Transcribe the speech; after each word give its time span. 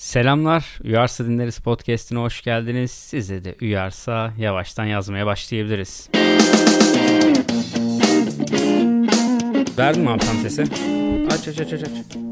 Selamlar, 0.00 0.78
Uyarsa 0.84 1.26
Dinleriz 1.26 1.58
Podcast'ine 1.58 2.18
hoş 2.18 2.42
geldiniz. 2.42 2.90
Size 2.90 3.44
de 3.44 3.56
uyarsa 3.62 4.32
yavaştan 4.38 4.84
yazmaya 4.84 5.26
başlayabiliriz. 5.26 6.08
Verdim 9.78 10.02
mi 10.02 10.10
abi 10.10 10.24
sesi? 10.24 10.62
Aç 11.30 11.48
aç 11.48 11.60
aç 11.60 11.72
aç 11.72 11.82
aç. 11.82 12.29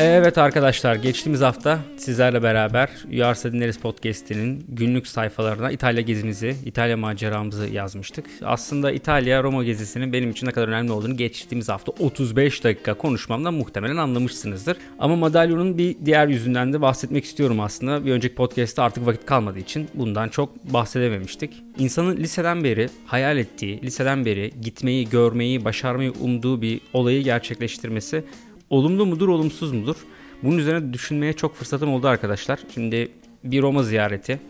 Evet 0.00 0.38
arkadaşlar 0.38 0.94
geçtiğimiz 0.94 1.40
hafta 1.40 1.78
sizlerle 1.96 2.42
beraber 2.42 2.90
Uyarsa 3.10 3.52
Dinleriz 3.52 3.78
Podcast'inin 3.78 4.64
günlük 4.68 5.06
sayfalarına 5.06 5.70
İtalya 5.70 6.00
gezimizi, 6.00 6.56
İtalya 6.64 6.96
maceramızı 6.96 7.66
yazmıştık. 7.66 8.26
Aslında 8.42 8.92
İtalya 8.92 9.42
Roma 9.42 9.64
gezisinin 9.64 10.12
benim 10.12 10.30
için 10.30 10.46
ne 10.46 10.50
kadar 10.50 10.68
önemli 10.68 10.92
olduğunu 10.92 11.16
geçtiğimiz 11.16 11.68
hafta 11.68 11.92
35 11.98 12.64
dakika 12.64 12.94
konuşmamdan 12.94 13.54
muhtemelen 13.54 13.96
anlamışsınızdır. 13.96 14.76
Ama 14.98 15.16
madalyonun 15.16 15.78
bir 15.78 15.96
diğer 16.04 16.28
yüzünden 16.28 16.72
de 16.72 16.80
bahsetmek 16.80 17.24
istiyorum 17.24 17.60
aslında. 17.60 18.06
Bir 18.06 18.12
önceki 18.12 18.34
podcast'ta 18.34 18.82
artık 18.82 19.06
vakit 19.06 19.26
kalmadığı 19.26 19.58
için 19.58 19.88
bundan 19.94 20.28
çok 20.28 20.72
bahsedememiştik. 20.72 21.64
İnsanın 21.78 22.16
liseden 22.16 22.64
beri 22.64 22.88
hayal 23.06 23.38
ettiği, 23.38 23.82
liseden 23.82 24.24
beri 24.24 24.50
gitmeyi, 24.62 25.08
görmeyi, 25.08 25.64
başarmayı 25.64 26.12
umduğu 26.20 26.62
bir 26.62 26.80
olayı 26.92 27.22
gerçekleştirmesi 27.22 28.24
olumlu 28.70 29.06
mudur, 29.06 29.28
olumsuz 29.28 29.72
mudur? 29.72 29.96
Bunun 30.42 30.58
üzerine 30.58 30.92
düşünmeye 30.92 31.32
çok 31.32 31.54
fırsatım 31.54 31.92
oldu 31.92 32.08
arkadaşlar. 32.08 32.58
Şimdi 32.74 33.08
bir 33.44 33.62
Roma 33.62 33.82
ziyareti. 33.82 34.40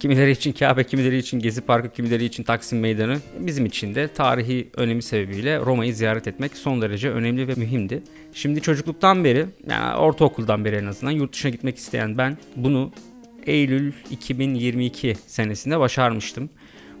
Kimileri 0.00 0.30
için 0.30 0.52
Kabe, 0.52 0.84
kimileri 0.84 1.18
için 1.18 1.40
Gezi 1.40 1.60
Parkı, 1.60 1.92
kimileri 1.92 2.24
için 2.24 2.42
Taksim 2.42 2.80
Meydanı. 2.80 3.18
Bizim 3.38 3.66
için 3.66 3.94
de 3.94 4.08
tarihi 4.08 4.68
önemi 4.76 5.02
sebebiyle 5.02 5.60
Roma'yı 5.60 5.94
ziyaret 5.94 6.28
etmek 6.28 6.56
son 6.56 6.82
derece 6.82 7.10
önemli 7.10 7.48
ve 7.48 7.54
mühimdi. 7.54 8.02
Şimdi 8.32 8.60
çocukluktan 8.60 9.24
beri, 9.24 9.46
yani 9.70 9.96
ortaokuldan 9.96 10.64
beri 10.64 10.76
en 10.76 10.86
azından 10.86 11.12
yurt 11.12 11.32
dışına 11.32 11.50
gitmek 11.50 11.76
isteyen 11.76 12.18
ben 12.18 12.38
bunu 12.56 12.92
Eylül 13.46 13.92
2022 14.10 15.16
senesinde 15.26 15.80
başarmıştım. 15.80 16.50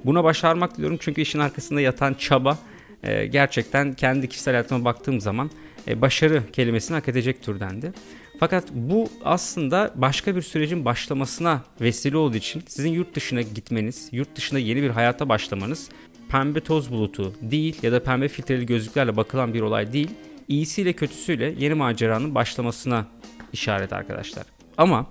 Buna 0.04 0.24
başarmak 0.24 0.78
diyorum 0.78 0.96
çünkü 1.00 1.20
işin 1.20 1.38
arkasında 1.38 1.80
yatan 1.80 2.14
çaba 2.14 2.58
e, 3.02 3.26
gerçekten 3.26 3.92
kendi 3.92 4.28
kişisel 4.28 4.54
hayatıma 4.54 4.84
baktığım 4.84 5.20
zaman 5.20 5.50
başarı 5.96 6.42
kelimesini 6.52 6.94
hak 6.94 7.08
edecek 7.08 7.42
türdendi. 7.42 7.92
Fakat 8.40 8.64
bu 8.72 9.08
aslında 9.24 9.92
başka 9.94 10.36
bir 10.36 10.42
sürecin 10.42 10.84
başlamasına 10.84 11.62
vesile 11.80 12.16
olduğu 12.16 12.36
için 12.36 12.62
sizin 12.66 12.92
yurt 12.92 13.14
dışına 13.14 13.42
gitmeniz, 13.42 14.08
yurt 14.12 14.36
dışında 14.36 14.60
yeni 14.60 14.82
bir 14.82 14.90
hayata 14.90 15.28
başlamanız 15.28 15.88
pembe 16.28 16.60
toz 16.60 16.92
bulutu 16.92 17.34
değil 17.42 17.76
ya 17.82 17.92
da 17.92 18.02
pembe 18.02 18.28
filtreli 18.28 18.66
gözlüklerle 18.66 19.16
bakılan 19.16 19.54
bir 19.54 19.60
olay 19.60 19.92
değil. 19.92 20.10
İyisiyle 20.48 20.92
kötüsüyle 20.92 21.54
yeni 21.58 21.74
maceranın 21.74 22.34
başlamasına 22.34 23.06
işaret 23.52 23.92
arkadaşlar. 23.92 24.44
Ama 24.78 25.06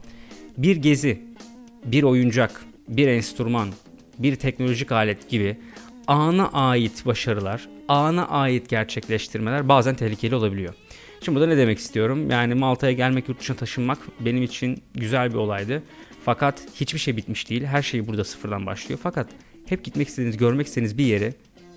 bir 0.57 0.75
gezi, 0.75 1.21
bir 1.85 2.03
oyuncak, 2.03 2.65
bir 2.87 3.07
enstrüman, 3.07 3.69
bir 4.19 4.35
teknolojik 4.35 4.91
alet 4.91 5.29
gibi 5.29 5.57
ana 6.07 6.47
ait 6.47 7.05
başarılar, 7.05 7.69
ana 7.87 8.27
ait 8.27 8.69
gerçekleştirmeler 8.69 9.69
bazen 9.69 9.95
tehlikeli 9.95 10.35
olabiliyor. 10.35 10.73
Şimdi 11.21 11.35
burada 11.35 11.49
ne 11.49 11.57
demek 11.57 11.77
istiyorum? 11.77 12.29
Yani 12.31 12.53
Malta'ya 12.53 12.93
gelmek, 12.93 13.29
yurt 13.29 13.39
dışına 13.39 13.57
taşınmak 13.57 13.99
benim 14.19 14.43
için 14.43 14.83
güzel 14.95 15.29
bir 15.29 15.35
olaydı. 15.35 15.83
Fakat 16.25 16.61
hiçbir 16.75 16.99
şey 16.99 17.17
bitmiş 17.17 17.49
değil. 17.49 17.63
Her 17.63 17.81
şey 17.81 18.07
burada 18.07 18.23
sıfırdan 18.23 18.65
başlıyor. 18.65 18.99
Fakat 19.03 19.27
hep 19.65 19.83
gitmek 19.83 20.07
istediğiniz, 20.07 20.37
görmek 20.37 20.67
istediğiniz 20.67 20.97
bir 20.97 21.05
yeri 21.05 21.33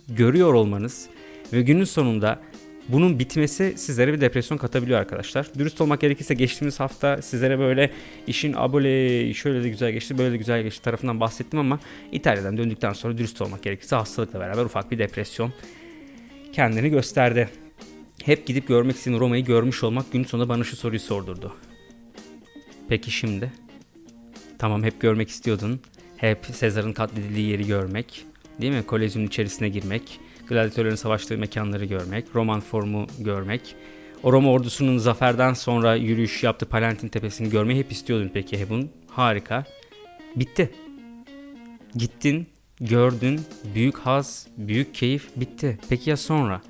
görüyor 0.08 0.54
olmanız 0.54 1.08
ve 1.52 1.62
günün 1.62 1.84
sonunda 1.84 2.40
bunun 2.88 3.18
bitmesi 3.18 3.74
sizlere 3.76 4.12
bir 4.12 4.20
depresyon 4.20 4.58
katabiliyor 4.58 5.00
arkadaşlar. 5.00 5.46
Dürüst 5.58 5.80
olmak 5.80 6.00
gerekirse 6.00 6.34
geçtiğimiz 6.34 6.80
hafta 6.80 7.22
sizlere 7.22 7.58
böyle 7.58 7.90
işin 8.26 8.52
abole 8.56 9.34
şöyle 9.34 9.64
de 9.64 9.68
güzel 9.68 9.92
geçti 9.92 10.18
böyle 10.18 10.32
de 10.32 10.36
güzel 10.36 10.62
geçti 10.62 10.82
tarafından 10.82 11.20
bahsettim 11.20 11.58
ama 11.58 11.80
İtalya'dan 12.12 12.56
döndükten 12.56 12.92
sonra 12.92 13.18
dürüst 13.18 13.42
olmak 13.42 13.62
gerekirse 13.62 13.96
hastalıkla 13.96 14.40
beraber 14.40 14.64
ufak 14.64 14.90
bir 14.90 14.98
depresyon 14.98 15.52
kendini 16.52 16.88
gösterdi. 16.88 17.48
Hep 18.24 18.46
gidip 18.46 18.68
görmek 18.68 18.96
istediğin 18.96 19.20
Roma'yı 19.20 19.44
görmüş 19.44 19.84
olmak 19.84 20.12
gün 20.12 20.24
sonunda 20.24 20.48
bana 20.48 20.64
şu 20.64 20.76
soruyu 20.76 21.00
sordurdu. 21.00 21.56
Peki 22.88 23.10
şimdi? 23.10 23.52
Tamam 24.58 24.84
hep 24.84 25.00
görmek 25.00 25.28
istiyordun. 25.28 25.80
Hep 26.16 26.46
Sezar'ın 26.52 26.92
katledildiği 26.92 27.48
yeri 27.48 27.66
görmek. 27.66 28.24
Değil 28.60 28.72
mi? 28.72 28.82
Kolezyumun 28.86 29.28
içerisine 29.28 29.68
girmek. 29.68 30.20
Gladyatörlerin 30.48 30.94
savaştığı 30.94 31.38
mekanları 31.38 31.84
görmek. 31.84 32.26
Roman 32.34 32.60
formu 32.60 33.06
görmek. 33.18 33.74
O 34.22 34.32
Roma 34.32 34.50
ordusunun 34.50 34.98
zaferden 34.98 35.52
sonra 35.54 35.94
yürüyüş 35.94 36.42
yaptığı 36.42 36.66
Palantin 36.66 37.08
tepesini 37.08 37.50
görmeyi 37.50 37.78
hep 37.78 37.92
istiyordun 37.92 38.30
peki 38.34 38.58
Hebun. 38.58 38.90
Harika. 39.08 39.64
Bitti. 40.36 40.70
Gittin, 41.94 42.46
gördün, 42.80 43.40
büyük 43.74 43.98
haz, 43.98 44.46
büyük 44.56 44.94
keyif 44.94 45.28
bitti. 45.36 45.78
Peki 45.88 46.10
ya 46.10 46.16
sonra? 46.16 46.60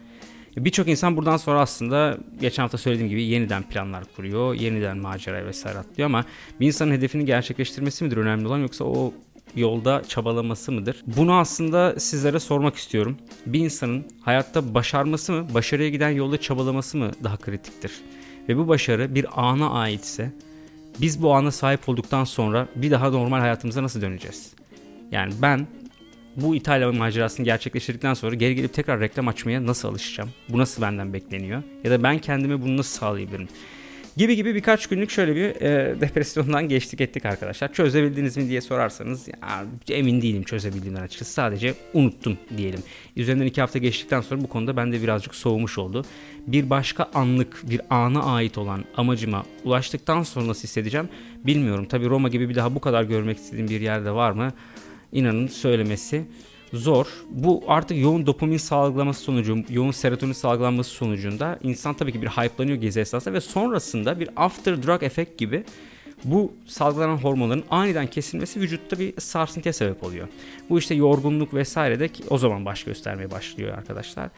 Birçok 0.57 0.89
insan 0.89 1.17
buradan 1.17 1.37
sonra 1.37 1.61
aslında 1.61 2.19
geçen 2.41 2.63
hafta 2.63 2.79
söylediğim 2.79 3.11
gibi 3.11 3.23
yeniden 3.23 3.63
planlar 3.63 4.05
kuruyor, 4.17 4.55
yeniden 4.55 4.99
macera 4.99 5.47
vesaire 5.47 5.79
atlıyor 5.79 6.07
ama 6.07 6.25
bir 6.61 6.67
insanın 6.67 6.93
hedefini 6.93 7.25
gerçekleştirmesi 7.25 8.05
midir 8.05 8.17
önemli 8.17 8.47
olan 8.47 8.59
yoksa 8.59 8.85
o 8.85 9.13
yolda 9.57 10.03
çabalaması 10.09 10.73
mıdır? 10.73 11.03
Bunu 11.07 11.35
aslında 11.35 12.01
sizlere 12.01 12.41
sormak 12.41 12.77
istiyorum. 12.77 13.17
Bir 13.47 13.61
insanın 13.61 14.05
hayatta 14.21 14.75
başarması 14.75 15.33
mı, 15.33 15.47
başarıya 15.55 15.89
giden 15.89 16.11
yolda 16.11 16.41
çabalaması 16.41 16.97
mı 16.97 17.11
daha 17.25 17.37
kritiktir? 17.37 17.93
Ve 18.49 18.57
bu 18.57 18.69
başarı 18.69 19.15
bir 19.15 19.27
ana 19.37 19.71
aitse 19.71 20.33
biz 21.01 21.23
bu 21.23 21.35
ana 21.35 21.51
sahip 21.51 21.89
olduktan 21.89 22.25
sonra 22.25 22.69
bir 22.77 22.91
daha 22.91 23.11
normal 23.11 23.41
hayatımıza 23.41 23.83
nasıl 23.83 24.01
döneceğiz? 24.01 24.53
Yani 25.13 25.33
ben 25.43 25.67
bu 26.37 26.57
İtalya 26.57 26.93
macerasını 26.93 27.45
gerçekleştirdikten 27.45 28.15
sonra 28.15 28.35
geri 28.35 28.55
gelip 28.55 28.75
tekrar 28.75 29.01
reklam 29.01 29.29
açmaya 29.29 29.67
nasıl 29.67 29.89
alışacağım? 29.89 30.31
Bu 30.49 30.59
nasıl 30.59 30.83
benden 30.83 31.13
bekleniyor? 31.13 31.63
Ya 31.85 31.91
da 31.91 32.03
ben 32.03 32.19
kendime 32.19 32.63
bunu 32.63 32.77
nasıl 32.77 32.99
sağlayabilirim? 32.99 33.49
Gibi 34.17 34.37
gibi 34.37 34.55
birkaç 34.55 34.87
günlük 34.87 35.11
şöyle 35.11 35.37
bir 35.37 35.63
e, 35.63 36.01
depresyondan 36.01 36.69
geçtik 36.69 37.01
ettik 37.01 37.27
arkadaşlar. 37.27 37.73
Çözebildiniz 37.73 38.37
mi 38.37 38.49
diye 38.49 38.61
sorarsanız 38.61 39.29
ya, 39.29 39.65
emin 39.89 40.23
değilim 40.23 40.43
çözebildiğimden 40.43 41.03
açıkçası. 41.03 41.33
Sadece 41.33 41.75
unuttum 41.95 42.39
diyelim. 42.57 42.81
Üzerinden 43.17 43.47
iki 43.47 43.61
hafta 43.61 43.79
geçtikten 43.79 44.21
sonra 44.21 44.41
bu 44.41 44.47
konuda 44.47 44.77
bende 44.77 45.03
birazcık 45.03 45.35
soğumuş 45.35 45.79
oldu. 45.79 46.05
Bir 46.47 46.71
başka 46.71 47.11
anlık, 47.15 47.71
bir 47.71 47.81
ana 47.91 48.23
ait 48.23 48.59
olan 48.59 48.85
amacıma 48.97 49.45
ulaştıktan 49.65 50.23
sonra 50.23 50.49
nasıl 50.49 50.63
hissedeceğim 50.63 51.09
bilmiyorum. 51.47 51.85
Tabi 51.85 52.07
Roma 52.07 52.29
gibi 52.29 52.49
bir 52.49 52.55
daha 52.55 52.75
bu 52.75 52.81
kadar 52.81 53.03
görmek 53.03 53.37
istediğim 53.37 53.69
bir 53.69 53.81
yerde 53.81 54.11
var 54.11 54.31
mı? 54.31 54.53
İnanın 55.13 55.47
söylemesi 55.47 56.25
zor. 56.73 57.07
Bu 57.31 57.65
artık 57.69 57.99
yoğun 57.99 58.27
dopamin 58.27 58.57
salgılaması 58.57 59.21
sonucu, 59.21 59.59
yoğun 59.71 59.91
serotonin 59.91 60.33
salgılanması 60.33 60.91
sonucunda 60.91 61.59
insan 61.63 61.95
tabii 61.95 62.13
ki 62.13 62.23
bir 62.23 62.29
hype'lanıyor 62.29 62.79
gezi 62.79 63.01
esnasında 63.01 63.35
ve 63.35 63.41
sonrasında 63.41 64.21
bir 64.21 64.29
after 64.37 64.83
drug 64.83 65.03
efekt 65.03 65.39
gibi 65.39 65.65
bu 66.25 66.53
salgılanan 66.67 67.17
hormonların 67.17 67.65
aniden 67.71 68.07
kesilmesi 68.07 68.61
vücutta 68.61 68.99
bir 68.99 69.21
sarsıntıya 69.21 69.73
sebep 69.73 70.05
oluyor. 70.05 70.29
Bu 70.71 70.79
işte 70.79 70.95
yorgunluk 70.95 71.55
vesaire 71.55 72.01
de 72.01 72.11
o 72.31 72.39
zaman 72.39 72.65
baş 72.65 72.85
göstermeye 72.85 73.31
başlıyor 73.31 73.79
arkadaşlar. 73.79 74.31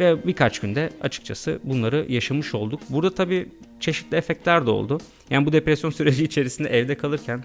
Ve 0.00 0.26
birkaç 0.26 0.60
günde 0.60 0.90
açıkçası 1.00 1.60
bunları 1.64 2.06
yaşamış 2.08 2.54
olduk. 2.54 2.80
Burada 2.88 3.14
tabii 3.14 3.48
çeşitli 3.80 4.16
efektler 4.16 4.66
de 4.66 4.70
oldu. 4.70 5.00
Yani 5.30 5.46
bu 5.46 5.52
depresyon 5.52 5.90
süreci 5.98 6.24
içerisinde 6.24 6.68
evde 6.68 6.94
kalırken 6.94 7.44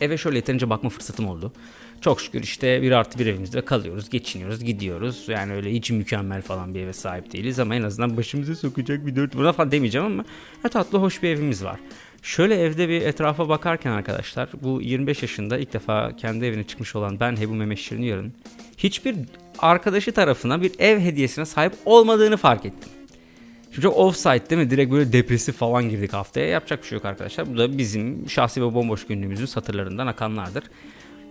eve 0.00 0.18
şöyle 0.18 0.36
yeterince 0.36 0.70
bakma 0.70 0.90
fırsatım 0.90 1.28
oldu. 1.28 1.52
Çok 2.00 2.20
şükür 2.20 2.42
işte 2.42 2.82
bir 2.82 2.92
artı 2.92 3.18
bir 3.18 3.26
evimizde 3.26 3.60
kalıyoruz, 3.60 4.10
geçiniyoruz, 4.10 4.64
gidiyoruz. 4.64 5.24
Yani 5.28 5.52
öyle 5.52 5.72
hiç 5.72 5.90
mükemmel 5.90 6.42
falan 6.42 6.74
bir 6.74 6.80
eve 6.80 6.92
sahip 6.92 7.32
değiliz 7.32 7.58
ama 7.58 7.74
en 7.74 7.82
azından 7.82 8.16
başımıza 8.16 8.54
sokacak 8.54 9.06
bir 9.06 9.16
dört 9.16 9.34
buna 9.34 9.52
falan 9.52 9.70
demeyeceğim 9.70 10.06
ama 10.06 10.24
ya 10.64 10.70
tatlı 10.70 10.98
hoş 10.98 11.22
bir 11.22 11.28
evimiz 11.28 11.64
var. 11.64 11.80
Şöyle 12.22 12.62
evde 12.62 12.88
bir 12.88 13.02
etrafa 13.02 13.48
bakarken 13.48 13.90
arkadaşlar 13.90 14.48
bu 14.62 14.82
25 14.82 15.22
yaşında 15.22 15.58
ilk 15.58 15.72
defa 15.72 16.16
kendi 16.16 16.44
evine 16.44 16.64
çıkmış 16.64 16.96
olan 16.96 17.20
ben 17.20 17.36
Hebu 17.36 17.54
Mehmet 17.54 17.92
yarın 17.92 18.32
hiçbir 18.78 19.16
arkadaşı 19.58 20.12
tarafına 20.12 20.62
bir 20.62 20.72
ev 20.78 20.98
hediyesine 20.98 21.44
sahip 21.44 21.72
olmadığını 21.84 22.36
fark 22.36 22.64
ettim. 22.64 22.97
Şimdi 23.70 23.80
çok 23.80 23.96
offside 23.96 24.50
değil 24.50 24.62
mi? 24.62 24.70
Direkt 24.70 24.92
böyle 24.92 25.12
depresif 25.12 25.56
falan 25.56 25.88
girdik 25.88 26.12
haftaya. 26.12 26.46
Yapacak 26.46 26.82
bir 26.82 26.88
şey 26.88 26.96
yok 26.96 27.04
arkadaşlar. 27.04 27.54
Bu 27.54 27.58
da 27.58 27.78
bizim 27.78 28.30
şahsi 28.30 28.62
ve 28.62 28.74
bomboş 28.74 29.06
günlüğümüzün 29.06 29.46
satırlarından 29.46 30.06
akanlardır. 30.06 30.64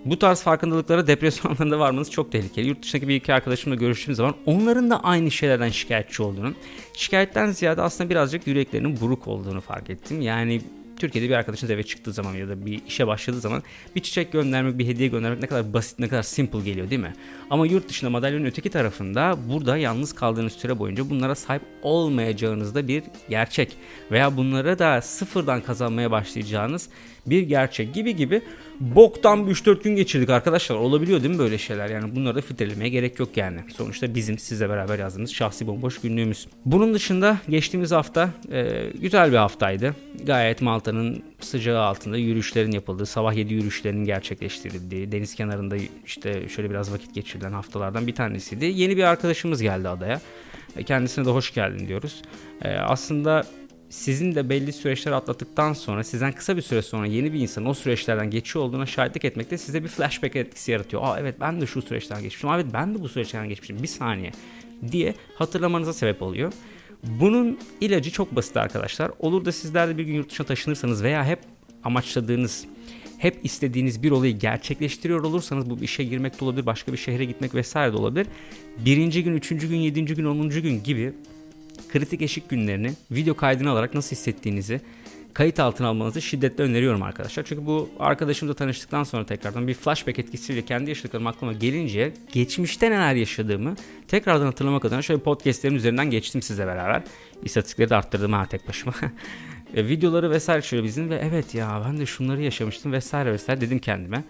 Bu 0.06 0.19
tarz 0.19 0.42
farkındalıklara 0.42 1.07
depresyon 1.07 1.51
anlarında 1.51 1.80
varmanız 1.80 2.12
çok 2.12 2.31
tehlikeli. 2.31 2.68
Yurt 2.68 2.84
dışındaki 2.84 3.07
bir 3.07 3.16
iki 3.16 3.34
arkadaşımla 3.34 3.75
görüştüğüm 3.75 4.16
zaman 4.16 4.36
onların 4.45 4.89
da 4.89 5.04
aynı 5.04 5.31
şeylerden 5.31 5.69
şikayetçi 5.69 6.24
olduğunu, 6.24 6.54
şikayetten 6.94 7.51
ziyade 7.51 7.81
aslında 7.81 8.10
birazcık 8.10 8.48
yüreklerinin 8.48 9.00
buruk 9.01 9.28
olduğunu 9.28 9.62
fark 9.62 9.90
ettim. 9.90 10.22
Yani 10.22 10.62
Türkiye'de 11.00 11.30
bir 11.30 11.36
arkadaşınız 11.36 11.72
eve 11.72 11.84
çıktığı 11.84 12.14
zaman 12.14 12.34
ya 12.34 12.50
da 12.50 12.66
bir 12.66 12.82
işe 12.88 13.08
başladığı 13.08 13.40
zaman 13.40 13.64
bir 13.96 14.02
çiçek 14.02 14.32
göndermek, 14.32 14.78
bir 14.78 14.88
hediye 14.88 15.08
göndermek 15.08 15.42
ne 15.42 15.48
kadar 15.48 15.74
basit, 15.74 16.00
ne 16.00 16.08
kadar 16.08 16.24
simple 16.24 16.60
geliyor 16.60 16.90
değil 16.90 17.02
mi? 17.02 17.14
Ama 17.50 17.68
yurt 17.68 17.90
dışında 17.90 18.10
madalyonun 18.10 18.46
öteki 18.46 18.70
tarafında 18.70 19.38
burada 19.50 19.78
yalnız 19.78 20.14
kaldığınız 20.14 20.54
süre 20.54 20.80
boyunca 20.80 21.10
bunlara 21.10 21.36
sahip 21.36 21.62
olmayacağınız 21.82 22.76
da 22.76 22.88
bir 22.88 23.04
gerçek. 23.30 23.78
Veya 24.12 24.38
bunlara 24.38 24.80
da 24.80 25.02
sıfırdan 25.02 25.62
kazanmaya 25.62 26.12
başlayacağınız 26.12 26.90
bir 27.26 27.42
gerçek 27.42 27.94
gibi 27.94 28.16
gibi 28.16 28.42
boktan 28.80 29.48
bir 29.48 29.56
3-4 29.56 29.84
gün 29.84 29.96
geçirdik 29.96 30.30
arkadaşlar. 30.30 30.76
Olabiliyor 30.76 31.24
değil 31.24 31.34
mi 31.34 31.40
böyle 31.40 31.58
şeyler? 31.58 31.90
Yani 31.90 32.16
bunları 32.16 32.36
da 32.36 32.42
filtrelemeye 32.42 32.90
gerek 32.90 33.20
yok 33.20 33.38
yani. 33.38 33.60
Sonuçta 33.76 34.16
bizim 34.16 34.40
sizle 34.40 34.70
beraber 34.70 35.00
yazdığımız 35.00 35.34
şahsi 35.34 35.68
bomboş 35.68 36.02
günlüğümüz. 36.02 36.48
Bunun 36.66 36.94
dışında 36.94 37.38
geçtiğimiz 37.50 37.92
hafta 37.92 38.30
e, 38.52 38.90
güzel 39.02 39.32
bir 39.32 39.38
haftaydı. 39.38 39.96
Gayet 40.24 40.62
Malta'nın 40.62 41.24
sıcağı 41.40 41.82
altında 41.82 42.18
yürüyüşlerin 42.18 42.72
yapıldığı, 42.72 43.06
sabah 43.06 43.34
7 43.34 43.54
yürüyüşlerinin 43.54 44.06
gerçekleştirildiği, 44.06 45.12
deniz 45.12 45.36
kenarında 45.36 45.76
işte 46.06 46.50
şöyle 46.50 46.70
biraz 46.70 46.94
vakit 46.94 47.16
geçirilen 47.16 47.52
haftalardan 47.52 48.08
bir 48.08 48.16
tanesiydi. 48.16 48.66
Yeni 48.66 48.98
bir 48.98 49.04
arkadaşımız 49.04 49.62
geldi 49.62 49.90
adaya. 49.90 50.22
E, 50.78 50.84
kendisine 50.84 51.26
de 51.26 51.30
hoş 51.30 51.54
geldin 51.54 51.88
diyoruz. 51.88 52.22
E, 52.62 52.76
aslında 52.76 53.44
sizin 53.89 54.36
de 54.36 54.50
belli 54.50 54.74
süreçler 54.74 55.12
atlattıktan 55.12 55.74
sonra 55.74 56.04
sizden 56.04 56.31
kısa 56.31 56.57
bir 56.57 56.62
süre 56.62 56.81
sonra 56.81 57.06
yeni 57.06 57.34
bir 57.34 57.39
insan 57.39 57.66
o 57.66 57.74
süreçlerden 57.74 58.30
geçiyor 58.30 58.66
olduğuna 58.66 58.86
şahitlik 58.86 59.25
etmekte 59.25 59.57
size 59.57 59.84
bir 59.84 59.88
flashback 59.88 60.36
etkisi 60.36 60.72
yaratıyor. 60.72 61.04
Aa 61.06 61.19
evet 61.19 61.36
ben 61.39 61.62
de 61.62 61.66
şu 61.66 61.81
süreçten 61.81 62.22
geçmişim. 62.22 62.50
Aa, 62.50 62.56
evet 62.56 62.74
ben 62.74 62.95
de 62.95 63.01
bu 63.01 63.10
süreçten 63.10 63.50
geçmişim. 63.50 63.84
Bir 63.84 63.88
saniye 63.88 64.31
diye 64.92 65.16
hatırlamanıza 65.36 65.94
sebep 65.94 66.22
oluyor. 66.22 66.54
Bunun 67.04 67.60
ilacı 67.81 68.12
çok 68.12 68.36
basit 68.36 68.57
arkadaşlar. 68.57 69.12
Olur 69.19 69.45
da 69.45 69.51
sizler 69.51 69.90
de 69.90 69.98
bir 69.98 70.04
gün 70.04 70.13
yurt 70.13 70.30
dışına 70.30 70.48
taşınırsanız 70.48 71.04
veya 71.04 71.25
hep 71.25 71.40
amaçladığınız 71.83 72.66
hep 73.18 73.40
istediğiniz 73.44 74.04
bir 74.04 74.12
olayı 74.12 74.40
gerçekleştiriyor 74.40 75.24
olursanız 75.24 75.69
bu 75.69 75.78
bir 75.78 75.83
işe 75.83 76.04
girmek 76.04 76.40
de 76.40 76.45
olabilir, 76.45 76.66
başka 76.66 76.92
bir 76.92 76.98
şehre 76.98 77.25
gitmek 77.25 77.56
vesaire 77.56 77.94
de 77.94 77.98
olabilir. 77.98 78.28
Birinci 78.86 79.24
gün, 79.24 79.33
üçüncü 79.33 79.69
gün, 79.69 79.78
yedinci 79.78 80.16
gün, 80.16 80.25
onuncu 80.25 80.62
gün 80.62 80.83
gibi 80.83 81.13
kritik 81.90 82.22
eşik 82.22 82.50
günlerini 82.50 82.94
video 83.12 83.36
kaydını 83.36 83.70
alarak 83.70 83.94
nasıl 83.94 84.16
hissettiğinizi 84.16 84.82
kayıt 85.38 85.60
altına 85.60 85.88
almanızı 85.88 86.22
şiddetle 86.22 86.64
öneriyorum 86.64 87.04
arkadaşlar. 87.04 87.44
Çünkü 87.44 87.66
bu 87.66 87.90
arkadaşımla 88.00 88.54
tanıştıktan 88.54 89.04
sonra 89.04 89.26
tekrardan 89.26 89.68
bir 89.68 89.74
flashback 89.74 90.20
etkisiyle 90.20 90.62
kendi 90.62 90.90
yaşadıklarım 90.90 91.28
aklıma 91.28 91.54
gelince 91.54 92.14
geçmişte 92.32 92.92
neler 92.92 93.16
yaşadığımı 93.16 93.76
tekrardan 94.08 94.46
hatırlamak 94.46 94.86
adına 94.86 95.02
şöyle 95.02 95.22
podcastlerin 95.22 95.76
üzerinden 95.76 96.10
geçtim 96.10 96.42
sizle 96.42 96.68
beraber. 96.68 97.04
İstatistikleri 97.44 97.90
de 97.90 97.96
arttırdım 97.96 98.34
ha 98.34 98.46
tek 98.46 98.68
başıma. 98.68 98.94
e, 99.76 99.88
videoları 99.88 100.32
vesaire 100.32 100.62
şöyle 100.62 100.84
bizim 100.84 101.10
ve 101.10 101.16
evet 101.16 101.56
ya 101.56 101.84
ben 101.88 101.98
de 101.98 102.06
şunları 102.06 102.42
yaşamıştım 102.42 102.92
vesaire 102.92 103.34
vesaire 103.34 103.62
dedim 103.62 103.80
kendime. 103.80 104.24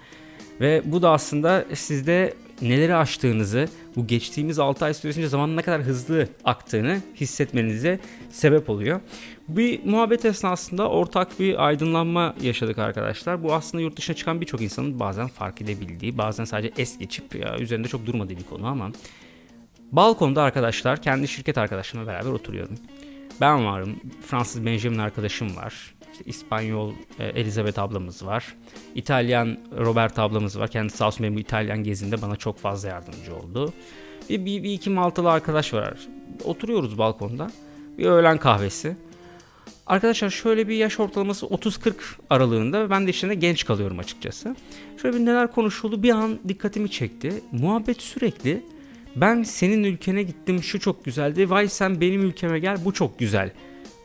Ve 0.62 0.82
bu 0.86 1.02
da 1.02 1.12
aslında 1.12 1.66
sizde 1.74 2.34
neleri 2.62 2.96
aştığınızı, 2.96 3.68
bu 3.96 4.08
geçtiğimiz 4.08 4.60
6 4.60 4.86
ay 4.86 4.94
süresince 4.94 5.28
zamanın 5.28 5.58
ne 5.58 5.62
kadar 5.62 5.82
hızlı 5.82 6.28
aktığını 6.44 7.02
hissetmenize 7.16 8.00
sebep 8.30 8.70
oluyor. 8.70 9.02
Bir 9.48 9.86
muhabbet 9.86 10.26
esnasında 10.26 10.90
ortak 10.90 11.40
bir 11.40 11.66
aydınlanma 11.68 12.36
yaşadık 12.42 12.78
arkadaşlar. 12.78 13.44
Bu 13.44 13.54
aslında 13.54 13.82
yurt 13.82 13.98
dışına 13.98 14.16
çıkan 14.16 14.42
birçok 14.42 14.62
insanın 14.62 15.00
bazen 15.00 15.28
fark 15.28 15.62
edebildiği, 15.62 16.18
bazen 16.18 16.46
sadece 16.46 16.74
es 16.78 16.98
geçip 16.98 17.36
ya 17.36 17.58
üzerinde 17.60 17.88
çok 17.88 18.06
durmadığı 18.06 18.38
bir 18.38 18.44
konu 18.44 18.68
ama 18.68 18.92
balkonda 19.92 20.44
arkadaşlar 20.44 21.02
kendi 21.02 21.28
şirket 21.28 21.58
arkadaşlarımla 21.58 22.12
beraber 22.12 22.32
oturuyorum. 22.32 22.76
Ben 23.42 23.66
varım, 23.66 23.96
Fransız 24.28 24.66
Benjamin 24.66 24.98
arkadaşım 24.98 25.56
var. 25.56 25.97
İşte 26.18 26.30
İspanyol 26.30 26.94
e, 27.20 27.26
Elizabeth 27.26 27.80
ablamız 27.80 28.26
var. 28.26 28.56
İtalyan 28.96 29.58
Robert 29.78 30.20
ablamız 30.20 30.60
var. 30.60 30.68
Kendisi 30.68 30.98
sağ 30.98 31.08
olsun 31.08 31.24
benim 31.24 31.36
bu 31.36 31.40
İtalyan 31.40 31.84
gezinde 31.84 32.22
bana 32.22 32.36
çok 32.36 32.58
fazla 32.58 32.90
yardımcı 32.90 33.36
oldu. 33.36 33.74
Bir, 34.30 34.46
bir, 34.46 34.64
bir 34.64 34.74
iki 34.74 34.90
Maltalı 34.90 35.32
arkadaş 35.32 35.74
var. 35.74 35.98
Oturuyoruz 36.44 36.98
balkonda. 36.98 37.52
Bir 37.98 38.06
öğlen 38.06 38.38
kahvesi. 38.38 38.96
Arkadaşlar 39.88 40.30
şöyle 40.30 40.68
bir 40.68 40.76
yaş 40.76 41.00
ortalaması 41.00 41.46
30-40 41.46 41.94
aralığında 42.30 42.86
ve 42.86 42.90
ben 42.90 43.08
de 43.08 43.10
işlerinde 43.10 43.36
genç 43.36 43.66
kalıyorum 43.66 44.00
açıkçası. 44.00 44.56
Şöyle 45.02 45.18
bir 45.18 45.26
neler 45.26 45.52
konuşuldu 45.52 46.04
bir 46.04 46.12
an 46.12 46.40
dikkatimi 46.48 46.92
çekti. 46.92 47.34
Muhabbet 47.52 48.02
sürekli 48.02 48.64
ben 49.16 49.44
senin 49.44 49.84
ülkene 49.84 50.24
gittim 50.24 50.64
şu 50.64 50.80
çok 50.80 51.06
güzeldi. 51.06 51.50
Vay 51.50 51.68
sen 51.68 52.02
benim 52.02 52.22
ülkeme 52.22 52.60
gel 52.60 52.78
bu 52.86 52.94
çok 52.94 53.20
güzel 53.20 53.52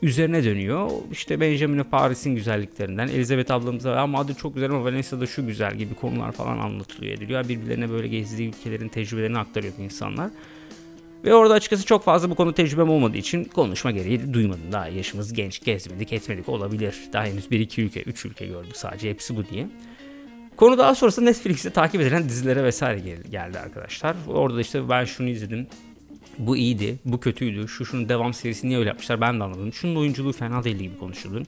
üzerine 0.03 0.45
dönüyor. 0.45 0.91
İşte 1.13 1.41
Benjamin'e 1.41 1.83
Paris'in 1.83 2.35
güzelliklerinden, 2.35 3.09
Elizabeth 3.09 3.51
ablamıza 3.51 3.93
ama 3.93 4.19
Madrid 4.19 4.37
çok 4.37 4.55
güzel 4.55 4.71
ama 4.71 4.85
Valencia'da 4.85 5.27
şu 5.27 5.47
güzel 5.47 5.75
gibi 5.75 5.95
konular 5.95 6.33
falan 6.33 6.59
anlatılıyor 6.59 7.15
ediliyor. 7.15 7.49
Birbirlerine 7.49 7.91
böyle 7.91 8.09
gezdiği 8.09 8.49
ülkelerin 8.49 8.89
tecrübelerini 8.89 9.39
aktarıyor 9.39 9.73
insanlar. 9.79 10.31
Ve 11.25 11.35
orada 11.35 11.55
açıkçası 11.55 11.87
çok 11.87 12.05
fazla 12.05 12.31
bu 12.31 12.35
konu 12.35 12.55
tecrübem 12.55 12.91
olmadığı 12.91 13.17
için 13.17 13.45
konuşma 13.45 13.91
gereği 13.91 14.35
duymadım. 14.35 14.73
Daha 14.73 14.89
yaşımız 14.89 15.33
genç, 15.33 15.65
gezmedik, 15.65 16.13
etmedik 16.13 16.49
olabilir. 16.49 16.97
Daha 17.13 17.25
henüz 17.25 17.47
1-2 17.47 17.81
ülke, 17.81 18.03
3 18.03 18.25
ülke 18.25 18.47
gördük 18.47 18.77
sadece 18.77 19.11
hepsi 19.11 19.37
bu 19.37 19.47
diye. 19.47 19.69
Konu 20.57 20.79
daha 20.79 20.95
sonrasında 20.95 21.25
Netflix'te 21.25 21.71
takip 21.71 22.01
edilen 22.01 22.29
dizilere 22.29 22.65
vesaire 22.65 23.01
geldi 23.31 23.59
arkadaşlar. 23.59 24.17
Orada 24.29 24.61
işte 24.61 24.89
ben 24.89 25.05
şunu 25.05 25.29
izledim, 25.29 25.67
bu 26.39 26.57
iyiydi, 26.57 26.99
bu 27.05 27.21
kötüydü, 27.21 27.69
şu 27.69 27.87
şunun 27.87 28.09
devam 28.09 28.35
serisi 28.35 28.69
niye 28.69 28.79
öyle 28.79 28.89
yapmışlar 28.89 29.21
ben 29.21 29.41
de 29.41 29.45
anladım. 29.45 29.73
Şunun 29.73 29.97
oyunculuğu 29.97 30.33
fena 30.33 30.65
değil 30.65 30.77
gibi 30.77 30.99
konuşuldu. 30.99 31.43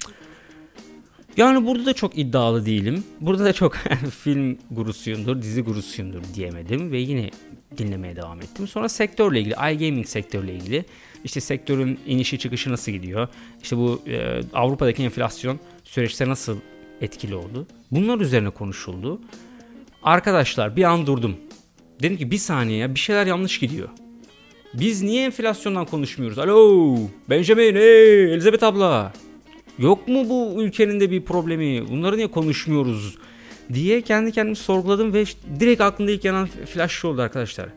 Yani 1.37 1.67
burada 1.67 1.87
da 1.87 1.93
çok 1.93 2.19
iddialı 2.19 2.67
değilim. 2.67 3.05
Burada 3.21 3.45
da 3.45 3.53
çok 3.53 3.77
film 4.23 4.59
gurusuyumdur, 4.71 5.43
dizi 5.43 5.63
gurusuyumdur 5.63 6.23
diyemedim 6.35 6.93
ve 6.93 6.99
yine 6.99 7.31
dinlemeye 7.79 8.17
devam 8.17 8.41
ettim. 8.41 8.69
Sonra 8.69 8.89
sektörle 8.89 9.41
ilgili, 9.41 9.55
iGaming 9.55 10.07
sektörle 10.07 10.55
ilgili 10.55 10.85
işte 11.25 11.41
sektörün 11.41 12.01
inişi 12.07 12.39
çıkışı 12.39 12.73
nasıl 12.73 12.93
gidiyor? 12.93 13.29
İşte 13.63 13.77
bu 13.77 14.03
e, 14.07 14.41
Avrupa'daki 14.55 15.03
enflasyon 15.03 15.61
süreçte 15.85 16.29
nasıl 16.29 16.59
etkili 17.01 17.35
oldu? 17.35 17.67
Bunlar 17.91 18.21
üzerine 18.21 18.51
konuşuldu. 18.51 19.21
Arkadaşlar 20.03 20.77
bir 20.77 20.85
an 20.85 21.07
durdum. 21.07 21.37
Dedim 22.03 22.17
ki 22.17 22.31
bir 22.31 22.39
saniye 22.39 22.95
bir 22.95 23.01
şeyler 23.01 23.27
yanlış 23.27 23.59
gidiyor. 23.59 23.89
Biz 24.81 25.03
niye 25.03 25.25
enflasyondan 25.25 25.87
konuşmuyoruz? 25.87 26.39
Alo 26.39 26.97
Benjamin 27.31 27.75
hey 27.75 28.35
Elizabeth 28.35 28.63
abla. 28.63 29.13
Yok 29.79 30.09
mu 30.09 30.29
bu 30.29 30.63
ülkenin 30.63 31.01
de 31.01 31.11
bir 31.11 31.25
problemi? 31.25 31.89
Bunları 31.89 32.17
niye 32.17 32.31
konuşmuyoruz? 32.31 33.19
Diye 33.73 34.03
kendi 34.03 34.33
kendimi 34.33 34.57
sorguladım 34.57 35.13
ve 35.13 35.25
direkt 35.61 35.81
aklımda 35.81 36.11
ilk 36.11 36.25
yanan 36.25 36.47
flash 36.47 36.93
şu 36.93 37.09
oldu 37.09 37.23
arkadaşlar. 37.23 37.69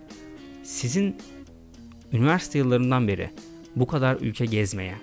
Sizin 0.64 1.16
üniversite 2.14 2.60
yıllarından 2.60 3.08
beri 3.08 3.30
bu 3.76 3.88
kadar 3.88 4.18
ülke 4.22 4.46
gezmeye, 4.46 4.96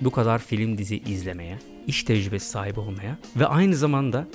bu 0.00 0.10
kadar 0.10 0.38
film 0.38 0.78
dizi 0.78 0.96
izlemeye, 0.96 1.58
iş 1.86 2.02
tecrübesi 2.02 2.48
sahibi 2.48 2.80
olmaya 2.80 3.18
ve 3.36 3.46
aynı 3.46 3.76
zamanda 3.76 4.26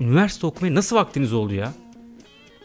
üniversite 0.00 0.46
okumaya 0.46 0.74
nasıl 0.74 0.96
vaktiniz 0.96 1.32
oldu 1.32 1.54
ya? 1.54 1.72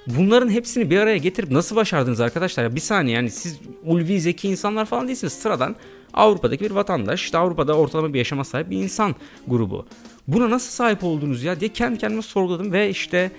Bunların 0.08 0.50
hepsini 0.50 0.90
bir 0.90 0.98
araya 0.98 1.18
getirip 1.18 1.52
nasıl 1.52 1.76
başardınız 1.76 2.20
arkadaşlar? 2.20 2.64
Ya 2.64 2.76
bir 2.76 2.80
saniye 2.80 3.16
yani 3.16 3.30
siz 3.30 3.60
ulvi 3.84 4.22
zeki 4.22 4.48
insanlar 4.48 4.86
falan 4.86 5.08
değilsiniz. 5.08 5.34
Sıradan 5.34 5.76
Avrupa'daki 6.14 6.66
bir 6.66 6.72
vatandaş, 6.72 7.24
işte 7.24 7.38
Avrupa'da 7.38 7.74
ortalama 7.78 8.14
bir 8.14 8.18
yaşama 8.18 8.44
sahip 8.44 8.70
bir 8.70 8.78
insan 8.78 9.16
grubu. 9.48 9.86
Buna 10.28 10.50
nasıl 10.50 10.72
sahip 10.72 11.04
oldunuz 11.04 11.44
ya 11.44 11.60
diye 11.60 11.74
kendi 11.74 12.00
kendime 12.00 12.22
sorguladım 12.22 12.72
ve 12.72 12.90
işte 12.90 13.32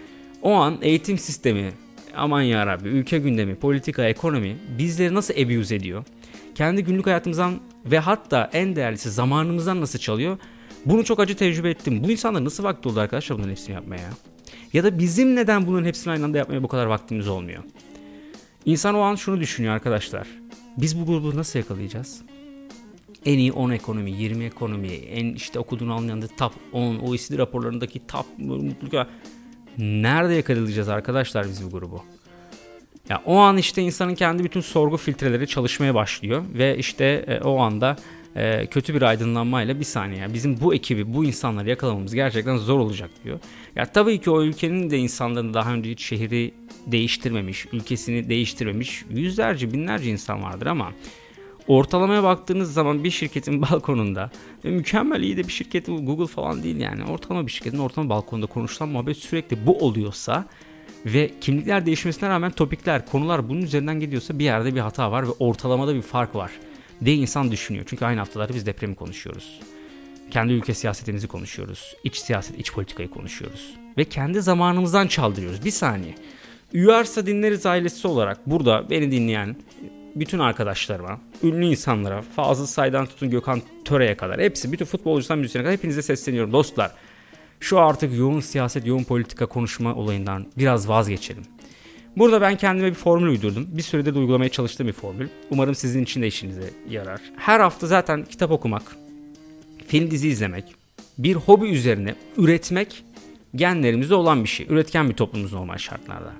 o 0.43 0.53
an 0.53 0.79
eğitim 0.83 1.19
sistemi, 1.19 1.73
aman 2.17 2.43
ya 2.43 2.67
Rabbi, 2.67 2.89
ülke 2.89 3.19
gündemi, 3.19 3.55
politika, 3.55 4.05
ekonomi 4.05 4.57
bizleri 4.79 5.15
nasıl 5.15 5.35
abuse 5.35 5.75
ediyor? 5.75 6.05
Kendi 6.55 6.85
günlük 6.85 7.07
hayatımızdan 7.07 7.61
ve 7.87 7.99
hatta 7.99 8.51
en 8.53 8.77
değerlisi 8.77 9.11
zamanımızdan 9.11 9.81
nasıl 9.81 9.99
çalıyor? 9.99 10.39
Bunu 10.87 11.05
çok 11.05 11.21
acı 11.21 11.37
tecrübe 11.37 11.71
ettim. 11.71 12.05
Bu 12.05 12.11
insanlar 12.11 12.45
nasıl 12.45 12.65
vakti 12.65 12.89
oldu 12.89 13.01
arkadaşlar 13.01 13.39
bunların 13.39 13.51
hepsini 13.51 13.75
yapmaya? 13.75 14.03
Ya 14.03 14.11
da 14.85 14.99
bizim 14.99 15.37
neden 15.37 15.67
bunların 15.67 15.87
hepsini 15.87 16.13
aynı 16.13 16.25
anda 16.25 16.39
yapmaya 16.39 16.63
bu 16.63 16.69
kadar 16.69 16.87
vaktimiz 16.87 17.29
olmuyor? 17.29 17.63
İnsan 18.65 18.95
o 18.95 19.01
an 19.01 19.15
şunu 19.15 19.41
düşünüyor 19.41 19.75
arkadaşlar. 19.75 20.27
Biz 20.77 21.01
bu 21.01 21.07
grubu 21.07 21.37
nasıl 21.37 21.59
yakalayacağız? 21.59 22.23
En 23.25 23.39
iyi 23.39 23.53
10 23.53 23.71
ekonomi, 23.71 24.11
20 24.11 24.45
ekonomi, 24.45 24.89
en 24.89 25.35
işte 25.35 25.59
okuduğunu 25.59 25.95
anlayan 25.95 26.23
top 26.37 26.53
10, 26.73 26.99
OECD 26.99 27.39
raporlarındaki 27.39 28.07
top 28.07 28.27
mutluluk 28.39 29.07
Nerede 29.79 30.35
yakalayacağız 30.35 30.89
arkadaşlar 30.89 31.47
biz 31.49 31.65
bu 31.65 31.71
grubu? 31.71 32.03
Ya 33.09 33.23
o 33.27 33.37
an 33.37 33.57
işte 33.57 33.83
insanın 33.83 34.15
kendi 34.15 34.45
bütün 34.45 34.61
sorgu 34.61 34.97
filtreleri 34.97 35.47
çalışmaya 35.47 35.95
başlıyor 35.95 36.45
ve 36.55 36.79
işte 36.79 37.05
e, 37.05 37.41
o 37.41 37.59
anda 37.59 37.97
e, 38.37 38.67
kötü 38.67 38.95
bir 38.95 39.03
aydınlanmayla 39.03 39.81
bir 39.81 39.85
saniye 39.85 40.35
bizim 40.35 40.61
bu 40.61 40.75
ekibi 40.75 41.15
bu 41.15 41.25
insanları 41.25 41.69
yakalamamız 41.69 42.15
gerçekten 42.15 42.57
zor 42.57 42.79
olacak 42.79 43.11
diyor. 43.25 43.41
Ya 43.77 43.87
tabii 43.87 44.21
ki 44.21 44.31
o 44.31 44.43
ülkenin 44.43 44.91
de 44.91 44.99
insanların 44.99 45.55
daha 45.55 45.73
önce 45.73 45.91
hiç 45.91 46.03
şehri 46.03 46.55
değiştirmemiş, 46.87 47.67
ülkesini 47.73 48.29
değiştirmemiş 48.29 49.05
yüzlerce 49.11 49.73
binlerce 49.73 50.11
insan 50.11 50.43
vardır 50.43 50.67
ama 50.67 50.93
Ortalamaya 51.69 52.23
baktığınız 52.23 52.73
zaman 52.73 53.05
bir 53.05 53.11
şirketin 53.11 53.63
balkonunda 53.71 54.31
ve 54.65 54.71
mükemmel 54.71 55.23
iyi 55.23 55.37
de 55.37 55.45
bir 55.45 55.53
şirketin 55.53 56.07
Google 56.07 56.27
falan 56.27 56.63
değil 56.63 56.77
yani 56.77 57.05
ortalama 57.05 57.47
bir 57.47 57.53
şirketin 57.53 57.79
ortalama 57.79 58.11
balkonunda 58.11 58.47
konuşulan 58.47 58.89
muhabbet 58.89 59.17
sürekli 59.17 59.67
bu 59.67 59.79
oluyorsa 59.79 60.47
ve 61.07 61.31
kimlikler 61.41 61.87
değişmesine 61.87 62.29
rağmen 62.29 62.51
topikler, 62.51 63.07
konular 63.07 63.49
bunun 63.49 63.63
üzerinden 63.63 64.01
gidiyorsa 64.01 64.39
bir 64.39 64.45
yerde 64.45 64.75
bir 64.75 64.81
hata 64.81 65.13
var 65.13 65.29
ve 65.29 65.33
ortalamada 65.39 65.95
bir 65.95 66.03
fark 66.03 66.35
var 66.35 66.51
diye 67.05 67.17
insan 67.17 67.50
düşünüyor. 67.50 67.85
Çünkü 67.88 68.05
aynı 68.05 68.19
haftalarda 68.19 68.55
biz 68.55 68.67
depremi 68.67 68.95
konuşuyoruz. 68.95 69.61
Kendi 70.31 70.52
ülke 70.52 70.75
siyasetimizi 70.75 71.26
konuşuyoruz. 71.26 71.97
İç 72.05 72.17
siyaset, 72.17 72.59
iç 72.61 72.73
politikayı 72.73 73.11
konuşuyoruz. 73.11 73.75
Ve 73.99 74.05
kendi 74.05 74.43
zamanımızdan 74.43 75.07
çaldırıyoruz. 75.07 75.64
Bir 75.64 75.71
saniye. 75.71 76.14
Üyarsa 76.73 77.26
Dinleriz 77.26 77.67
ailesi 77.67 78.09
olarak 78.09 78.47
burada 78.47 78.90
beni 78.90 79.11
dinleyen 79.11 79.57
bütün 80.14 80.38
arkadaşlarıma, 80.38 81.21
ünlü 81.43 81.64
insanlara, 81.64 82.23
Fazıl 82.23 82.67
Say'dan 82.67 83.07
tutun 83.07 83.31
Gökhan 83.31 83.62
Töre'ye 83.85 84.17
kadar 84.17 84.40
hepsi, 84.40 84.73
bütün 84.73 84.85
futbolcudan 84.85 85.38
müzisyene 85.38 85.64
kadar 85.64 85.76
hepinize 85.76 86.02
sesleniyorum 86.02 86.52
dostlar. 86.52 86.93
Şu 87.61 87.78
artık 87.78 88.19
yoğun 88.19 88.40
siyaset, 88.40 88.87
yoğun 88.87 89.05
politika 89.05 89.47
konuşma 89.47 89.95
olayından 89.95 90.47
biraz 90.59 90.88
vazgeçelim. 90.88 91.45
Burada 92.19 92.41
ben 92.41 92.57
kendime 92.57 92.89
bir 92.89 92.95
formül 92.95 93.29
uydurdum. 93.29 93.67
Bir 93.69 93.83
sürede 93.83 94.15
de 94.15 94.19
uygulamaya 94.19 94.49
çalıştığım 94.49 94.87
bir 94.87 94.93
formül. 94.93 95.29
Umarım 95.51 95.75
sizin 95.75 96.03
için 96.03 96.23
de 96.23 96.27
işinize 96.27 96.71
yarar. 96.91 97.21
Her 97.37 97.61
hafta 97.61 97.87
zaten 97.87 98.25
kitap 98.25 98.51
okumak, 98.51 98.83
film 99.87 100.11
dizi 100.11 100.29
izlemek, 100.29 100.65
bir 101.19 101.35
hobi 101.35 101.69
üzerine 101.69 102.15
üretmek 102.37 103.05
genlerimizde 103.55 104.15
olan 104.15 104.45
bir 104.45 104.49
şey. 104.49 104.67
Üretken 104.71 105.09
bir 105.09 105.15
toplumumuz 105.15 105.53
normal 105.53 105.79
şartlarda. 105.79 106.33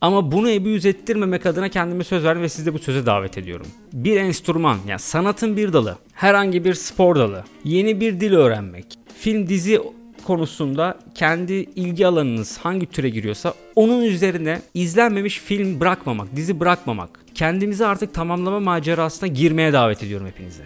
Ama 0.00 0.32
bunu 0.32 0.50
ebüyüz 0.50 0.86
ettirmemek 0.86 1.46
adına 1.46 1.68
kendime 1.68 2.04
söz 2.04 2.24
verdim 2.24 2.42
ve 2.42 2.48
sizi 2.48 2.66
de 2.66 2.74
bu 2.74 2.78
söze 2.78 3.06
davet 3.06 3.38
ediyorum. 3.38 3.66
Bir 3.92 4.16
enstrüman, 4.16 4.78
yani 4.88 5.00
sanatın 5.00 5.56
bir 5.56 5.72
dalı, 5.72 5.98
herhangi 6.12 6.64
bir 6.64 6.74
spor 6.74 7.16
dalı, 7.16 7.44
yeni 7.64 8.00
bir 8.00 8.20
dil 8.20 8.32
öğrenmek, 8.32 8.86
film 9.18 9.48
dizi 9.48 9.80
konusunda 10.24 10.98
kendi 11.14 11.52
ilgi 11.52 12.06
alanınız 12.06 12.58
hangi 12.58 12.86
türe 12.86 13.08
giriyorsa 13.08 13.54
onun 13.76 14.02
üzerine 14.02 14.62
izlenmemiş 14.74 15.38
film 15.38 15.80
bırakmamak, 15.80 16.36
dizi 16.36 16.60
bırakmamak. 16.60 17.20
Kendimizi 17.34 17.86
artık 17.86 18.14
tamamlama 18.14 18.60
macerasına 18.60 19.26
girmeye 19.26 19.72
davet 19.72 20.02
ediyorum 20.02 20.26
hepinize. 20.26 20.62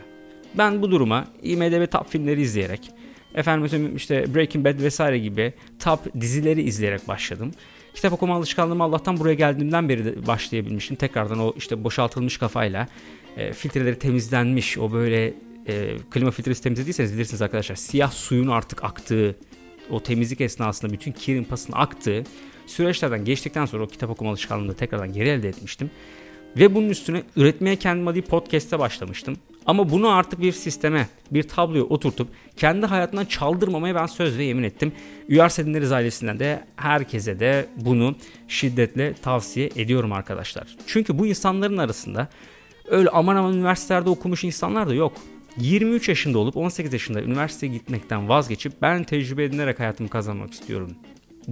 Ben 0.55 0.83
bu 0.83 0.91
duruma 0.91 1.27
IMDB 1.43 1.91
top 1.91 2.11
filmleri 2.11 2.41
izleyerek, 2.41 2.91
efendim 3.35 3.97
işte 3.97 4.35
Breaking 4.35 4.65
Bad 4.67 4.83
vesaire 4.83 5.19
gibi 5.19 5.53
top 5.79 6.21
dizileri 6.21 6.63
izleyerek 6.63 7.09
başladım. 7.09 7.53
Kitap 7.95 8.13
okuma 8.13 8.35
alışkanlığımı 8.35 8.83
Allah'tan 8.83 9.19
buraya 9.19 9.35
geldiğimden 9.35 9.89
beri 9.89 10.05
de 10.05 10.27
başlayabilmişim. 10.27 10.97
Tekrardan 10.97 11.39
o 11.39 11.53
işte 11.57 11.85
boşaltılmış 11.85 12.39
kafayla 12.39 12.89
e, 13.37 13.53
filtreleri 13.53 13.99
temizlenmiş 13.99 14.79
o 14.79 14.93
böyle 14.93 15.35
e, 15.69 15.97
klima 16.11 16.31
filtresi 16.31 16.63
temizlediyseniz 16.63 17.15
bilirsiniz 17.15 17.43
arkadaşlar. 17.43 17.77
Siyah 17.77 18.11
suyun 18.11 18.49
artık 18.49 18.85
aktığı 18.85 19.37
o 19.91 20.03
temizlik 20.03 20.41
esnasında 20.41 20.93
bütün 20.93 21.13
kirin 21.13 21.45
pasın 21.45 21.73
aktığı 21.77 22.25
süreçlerden 22.67 23.25
geçtikten 23.25 23.67
sonra 23.67 23.85
o 23.85 23.87
kitap 23.87 24.11
okuma 24.11 24.31
alışkanlığını 24.31 24.75
tekrardan 24.75 25.13
geri 25.13 25.29
elde 25.29 25.49
etmiştim. 25.49 25.91
Ve 26.57 26.75
bunun 26.75 26.89
üstüne 26.89 27.23
üretmeye 27.37 27.77
kendim 27.77 28.09
adı 28.09 28.23
podcast'te 28.23 28.79
başlamıştım. 28.79 29.37
Ama 29.67 29.91
bunu 29.91 30.09
artık 30.09 30.41
bir 30.41 30.53
sisteme, 30.53 31.09
bir 31.31 31.43
tabloya 31.43 31.85
oturtup 31.85 32.29
kendi 32.57 32.87
hayatından 32.87 33.25
çaldırmamaya 33.25 33.95
ben 33.95 34.07
söz 34.07 34.39
ve 34.39 34.45
yemin 34.45 34.63
ettim. 34.63 34.93
Uyarsa 35.29 35.67
Dinleriz 35.67 35.93
ailesinden 35.93 36.39
de 36.39 36.65
herkese 36.77 37.41
de 37.41 37.67
bunu 37.77 38.17
şiddetle 38.49 39.15
tavsiye 39.15 39.71
ediyorum 39.77 40.13
arkadaşlar. 40.13 40.77
Çünkü 40.87 41.19
bu 41.19 41.27
insanların 41.27 41.77
arasında 41.77 42.29
öyle 42.89 43.09
aman 43.09 43.37
aman 43.37 43.55
üniversitelerde 43.55 44.11
okumuş 44.11 44.45
insanlar 44.45 44.89
da 44.89 44.95
yok. 44.95 45.13
23 45.59 46.09
yaşında 46.09 46.39
olup 46.39 46.57
18 46.57 46.93
yaşında 46.93 47.23
üniversiteye 47.23 47.73
gitmekten 47.73 48.29
vazgeçip 48.29 48.73
ben 48.83 49.05
tecrübe 49.05 49.45
edinerek 49.45 49.81
hayatımı 49.81 50.09
kazanmak 50.09 50.53
istiyorum 50.53 50.95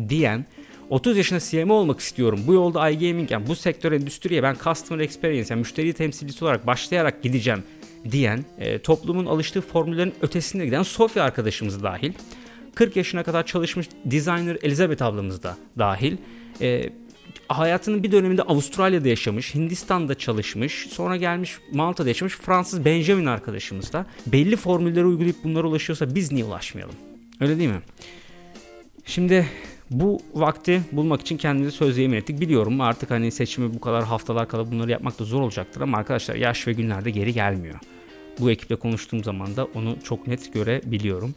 diyen 0.08 0.46
30 0.90 1.16
yaşında 1.16 1.40
CMO 1.40 1.74
olmak 1.74 2.00
istiyorum. 2.00 2.40
Bu 2.46 2.54
yolda 2.54 2.90
iGaming 2.90 3.30
yani 3.30 3.46
bu 3.46 3.56
sektör 3.56 3.92
endüstriye 3.92 4.42
ben 4.42 4.56
customer 4.64 5.04
experience 5.04 5.46
yani 5.50 5.60
müşteri 5.60 5.92
temsilcisi 5.92 6.44
olarak 6.44 6.66
başlayarak 6.66 7.22
gideceğim 7.22 7.62
diyen 8.10 8.44
e, 8.58 8.78
toplumun 8.78 9.26
alıştığı 9.26 9.60
formüllerin 9.60 10.14
ötesinde 10.22 10.64
giden 10.64 10.82
Sofya 10.82 11.24
arkadaşımız 11.24 11.82
dahil 11.82 12.12
40 12.74 12.96
yaşına 12.96 13.22
kadar 13.22 13.46
çalışmış 13.46 13.88
designer 14.04 14.58
Elizabeth 14.62 15.02
ablamız 15.02 15.42
da 15.42 15.56
dahil 15.78 16.16
e, 16.60 16.90
hayatının 17.48 18.02
bir 18.02 18.12
döneminde 18.12 18.42
Avustralya'da 18.42 19.08
yaşamış, 19.08 19.54
Hindistan'da 19.54 20.14
çalışmış, 20.14 20.86
sonra 20.90 21.16
gelmiş 21.16 21.58
Malta'da 21.72 22.08
yaşamış 22.08 22.36
Fransız 22.36 22.84
Benjamin 22.84 23.26
arkadaşımız 23.26 23.92
da 23.92 24.06
belli 24.26 24.56
formülleri 24.56 25.04
uygulayıp 25.04 25.36
bunlara 25.44 25.66
ulaşıyorsa 25.66 26.14
biz 26.14 26.32
niye 26.32 26.44
ulaşmayalım? 26.44 26.94
Öyle 27.40 27.58
değil 27.58 27.70
mi? 27.70 27.82
Şimdi 29.06 29.46
bu 29.90 30.22
vakti 30.34 30.82
bulmak 30.92 31.20
için 31.20 31.36
kendimize 31.36 31.70
söz 31.70 31.98
yemin 31.98 32.16
ettik. 32.16 32.40
Biliyorum 32.40 32.80
artık 32.80 33.10
hani 33.10 33.30
seçimi 33.30 33.74
bu 33.74 33.80
kadar 33.80 34.04
haftalar 34.04 34.48
kala 34.48 34.70
bunları 34.70 34.90
yapmak 34.90 35.18
da 35.18 35.24
zor 35.24 35.42
olacaktır 35.42 35.80
ama 35.80 35.98
arkadaşlar 35.98 36.34
yaş 36.34 36.66
ve 36.66 36.72
günlerde 36.72 37.10
geri 37.10 37.32
gelmiyor. 37.32 37.78
Bu 38.40 38.50
ekiple 38.50 38.76
konuştuğum 38.76 39.24
zaman 39.24 39.56
da 39.56 39.64
onu 39.74 39.96
çok 40.04 40.26
net 40.26 40.52
görebiliyorum. 40.52 41.34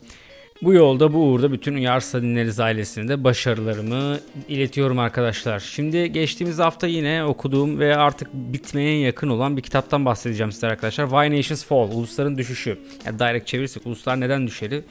Bu 0.62 0.74
yolda 0.74 1.14
bu 1.14 1.18
uğurda 1.18 1.52
bütün 1.52 1.76
Uyarsa 1.76 2.22
Dinleriz 2.22 2.60
ailesine 2.60 3.08
de 3.08 3.24
başarılarımı 3.24 4.20
iletiyorum 4.48 5.00
arkadaşlar. 5.00 5.60
Şimdi 5.60 6.12
geçtiğimiz 6.12 6.60
hafta 6.60 6.88
yine 6.88 7.24
okuduğum 7.24 7.80
ve 7.80 7.98
artık 7.98 8.34
bitmeye 8.34 9.00
yakın 9.00 9.30
olan 9.30 9.58
bir 9.58 9.62
kitaptan 9.62 10.06
bahsedeceğim 10.06 10.52
size 10.52 10.68
arkadaşlar. 10.68 11.06
Why 11.06 11.38
Nations 11.38 11.66
Fall, 11.66 11.92
Ulusların 11.92 12.38
Düşüşü. 12.38 12.80
Yani 13.06 13.20
direkt 13.20 13.48
çevirirsek 13.48 13.86
Uluslar 13.86 14.20
Neden 14.20 14.48
Düşeri? 14.48 14.84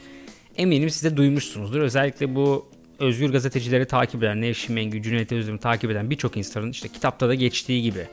Eminim 0.56 0.90
siz 0.90 1.04
de 1.04 1.16
duymuşsunuzdur. 1.16 1.80
Özellikle 1.80 2.34
bu 2.34 2.66
özgür 2.98 3.32
gazetecileri 3.32 3.84
takip 3.84 4.22
eden, 4.22 4.40
Nevşin 4.40 4.74
Mengü, 4.74 5.02
Cüneyt 5.02 5.32
Özdemir'i 5.32 5.60
takip 5.60 5.90
eden 5.90 6.10
birçok 6.10 6.36
insanın 6.36 6.70
işte 6.70 6.88
kitapta 6.88 7.28
da 7.28 7.34
geçtiği 7.34 7.82
gibi 7.82 8.06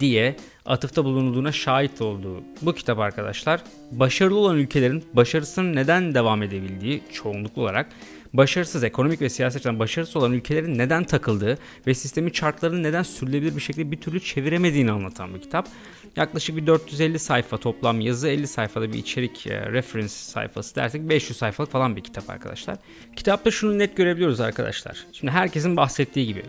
diye 0.00 0.36
atıfta 0.66 1.04
bulunulduğuna 1.04 1.52
şahit 1.52 2.02
olduğu 2.02 2.42
bu 2.62 2.74
kitap 2.74 2.98
arkadaşlar 2.98 3.62
başarılı 3.92 4.38
olan 4.38 4.56
ülkelerin 4.56 5.04
başarısının 5.12 5.76
neden 5.76 6.14
devam 6.14 6.42
edebildiği 6.42 7.02
çoğunluklu 7.12 7.62
olarak 7.62 7.86
başarısız 8.34 8.84
ekonomik 8.84 9.20
ve 9.20 9.28
siyasi 9.28 9.56
açıdan 9.58 9.78
başarısız 9.78 10.16
olan 10.16 10.32
ülkelerin 10.32 10.78
neden 10.78 11.04
takıldığı 11.04 11.58
ve 11.86 11.94
sistemin 11.94 12.30
çarklarını 12.30 12.82
neden 12.82 13.02
sürülebilir 13.02 13.56
bir 13.56 13.60
şekilde 13.60 13.90
bir 13.90 14.00
türlü 14.00 14.20
çeviremediğini 14.20 14.92
anlatan 14.92 15.34
bir 15.34 15.40
kitap. 15.40 15.68
Yaklaşık 16.16 16.56
bir 16.56 16.66
450 16.66 17.18
sayfa 17.18 17.56
toplam 17.56 18.00
yazı 18.00 18.28
50 18.28 18.46
sayfada 18.46 18.92
bir 18.92 18.98
içerik 18.98 19.46
e, 19.46 19.72
reference 19.72 20.08
sayfası 20.08 20.74
dersek 20.74 21.08
500 21.08 21.38
sayfalık 21.38 21.70
falan 21.70 21.96
bir 21.96 22.00
kitap 22.00 22.30
arkadaşlar. 22.30 22.76
Kitapta 23.16 23.50
şunu 23.50 23.78
net 23.78 23.96
görebiliyoruz 23.96 24.40
arkadaşlar. 24.40 25.06
Şimdi 25.12 25.32
herkesin 25.32 25.76
bahsettiği 25.76 26.26
gibi 26.26 26.42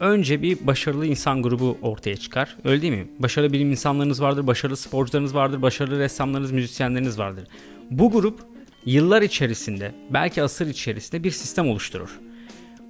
önce 0.00 0.42
bir 0.42 0.66
başarılı 0.66 1.06
insan 1.06 1.42
grubu 1.42 1.78
ortaya 1.82 2.16
çıkar. 2.16 2.56
Öyle 2.64 2.82
değil 2.82 2.92
mi? 2.92 3.08
Başarılı 3.18 3.52
bilim 3.52 3.70
insanlarınız 3.70 4.22
vardır, 4.22 4.46
başarılı 4.46 4.76
sporcularınız 4.76 5.34
vardır, 5.34 5.62
başarılı 5.62 5.98
ressamlarınız, 5.98 6.52
müzisyenleriniz 6.52 7.18
vardır. 7.18 7.44
Bu 7.90 8.10
grup 8.10 8.40
yıllar 8.86 9.22
içerisinde, 9.22 9.94
belki 10.10 10.42
asır 10.42 10.66
içerisinde 10.66 11.24
bir 11.24 11.30
sistem 11.30 11.68
oluşturur. 11.68 12.18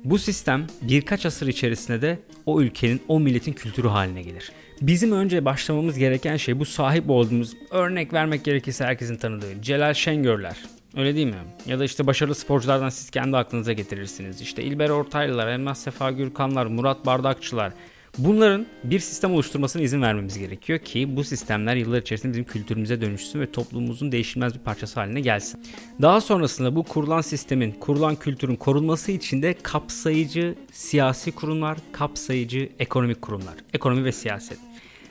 Bu 0.05 0.19
sistem 0.19 0.67
birkaç 0.83 1.27
asır 1.27 1.47
içerisinde 1.47 2.03
de 2.03 2.19
o 2.47 2.63
ülkenin, 2.63 3.01
o 3.09 3.21
milletin 3.21 3.53
kültürü 3.53 3.89
haline 3.89 4.23
gelir. 4.23 4.53
Bizim 4.81 5.13
önce 5.13 5.45
başlamamız 5.45 5.99
gereken 5.99 6.37
şey 6.37 6.59
bu 6.59 6.65
sahip 6.65 7.11
olduğumuz, 7.11 7.57
örnek 7.71 8.13
vermek 8.13 8.45
gerekirse 8.45 8.85
herkesin 8.85 9.17
tanıdığı 9.17 9.63
Celal 9.63 9.95
Şengörler, 9.95 10.57
Öyle 10.97 11.15
değil 11.15 11.27
mi? 11.27 11.35
Ya 11.67 11.79
da 11.79 11.85
işte 11.85 12.07
başarılı 12.07 12.35
sporculardan 12.35 12.89
siz 12.89 13.11
kendi 13.11 13.37
aklınıza 13.37 13.73
getirirsiniz. 13.73 14.41
İşte 14.41 14.63
İlber 14.63 14.91
Ortaylılar, 14.91 15.49
Elmas 15.49 15.81
Sefa 15.81 16.11
Gürkanlar, 16.11 16.67
Murat 16.67 17.07
Bardakçılar. 17.07 17.73
Bunların 18.19 18.67
bir 18.85 19.01
sistem 19.01 19.33
oluşturmasına 19.33 19.83
izin 19.83 20.03
vermemiz 20.03 20.39
gerekiyor 20.39 20.79
ki 20.79 21.17
bu 21.17 21.25
sistemler 21.25 21.77
yıllar 21.77 22.03
içerisinde 22.03 22.33
bizim 22.33 22.45
kültürümüze 22.45 23.01
dönüşsün 23.01 23.41
ve 23.41 23.53
toplumumuzun 23.53 24.13
değişilmez 24.13 24.55
bir 24.55 24.59
parçası 24.59 25.01
haline 25.01 25.21
gelsin. 25.21 25.63
Daha 26.03 26.21
sonrasında 26.21 26.77
bu 26.77 26.83
kurulan 26.83 27.21
sistemin, 27.21 27.73
kurulan 27.73 28.17
kültürün 28.17 28.57
korunması 28.57 29.13
için 29.13 29.43
de 29.43 29.55
kapsayıcı 29.63 30.55
siyasi 30.73 31.33
kurumlar, 31.33 31.79
kapsayıcı 31.93 32.69
ekonomik 32.79 33.23
kurumlar, 33.23 33.55
ekonomi 33.75 34.05
ve 34.05 34.13
siyaset. 34.13 34.68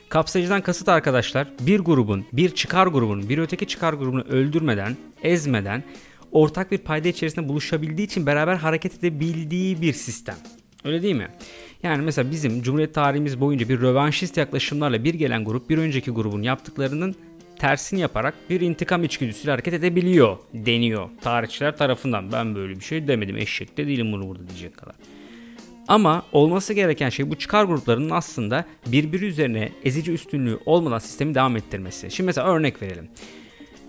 Kapsayıcıdan 0.08 0.60
kasıt 0.60 0.88
arkadaşlar 0.88 1.48
bir 1.60 1.80
grubun, 1.80 2.26
bir 2.32 2.50
çıkar 2.50 2.86
grubunun, 2.86 3.28
bir 3.28 3.38
öteki 3.38 3.66
çıkar 3.66 3.92
grubunu 3.92 4.22
öldürmeden, 4.22 4.96
ezmeden 5.22 5.84
ortak 6.32 6.72
bir 6.72 6.78
payda 6.78 7.08
içerisinde 7.08 7.48
buluşabildiği 7.48 8.06
için 8.06 8.26
beraber 8.26 8.54
hareket 8.54 8.98
edebildiği 8.98 9.82
bir 9.82 9.92
sistem. 9.92 10.36
Öyle 10.84 11.02
değil 11.02 11.14
mi? 11.14 11.28
Yani 11.82 12.02
mesela 12.02 12.30
bizim 12.30 12.62
Cumhuriyet 12.62 12.94
tarihimiz 12.94 13.40
boyunca 13.40 13.68
bir 13.68 13.80
rövanşist 13.80 14.36
yaklaşımlarla 14.36 15.04
bir 15.04 15.14
gelen 15.14 15.44
grup 15.44 15.70
bir 15.70 15.78
önceki 15.78 16.10
grubun 16.10 16.42
yaptıklarının 16.42 17.14
tersini 17.58 18.00
yaparak 18.00 18.34
bir 18.50 18.60
intikam 18.60 19.04
içgüdüsüyle 19.04 19.50
hareket 19.50 19.74
edebiliyor 19.74 20.38
deniyor 20.54 21.08
tarihçiler 21.20 21.76
tarafından. 21.76 22.32
Ben 22.32 22.54
böyle 22.54 22.74
bir 22.76 22.84
şey 22.84 23.08
demedim 23.08 23.36
eşek 23.36 23.76
de 23.76 23.86
değilim 23.86 24.12
bunu 24.12 24.28
burada 24.28 24.48
diyecek 24.48 24.76
kadar. 24.76 24.94
Ama 25.88 26.22
olması 26.32 26.72
gereken 26.72 27.08
şey 27.08 27.30
bu 27.30 27.34
çıkar 27.34 27.64
gruplarının 27.64 28.10
aslında 28.10 28.64
birbiri 28.86 29.26
üzerine 29.26 29.72
ezici 29.84 30.12
üstünlüğü 30.12 30.58
olmadan 30.66 30.98
sistemi 30.98 31.34
devam 31.34 31.56
ettirmesi. 31.56 32.10
Şimdi 32.10 32.26
mesela 32.26 32.46
örnek 32.46 32.82
verelim. 32.82 33.08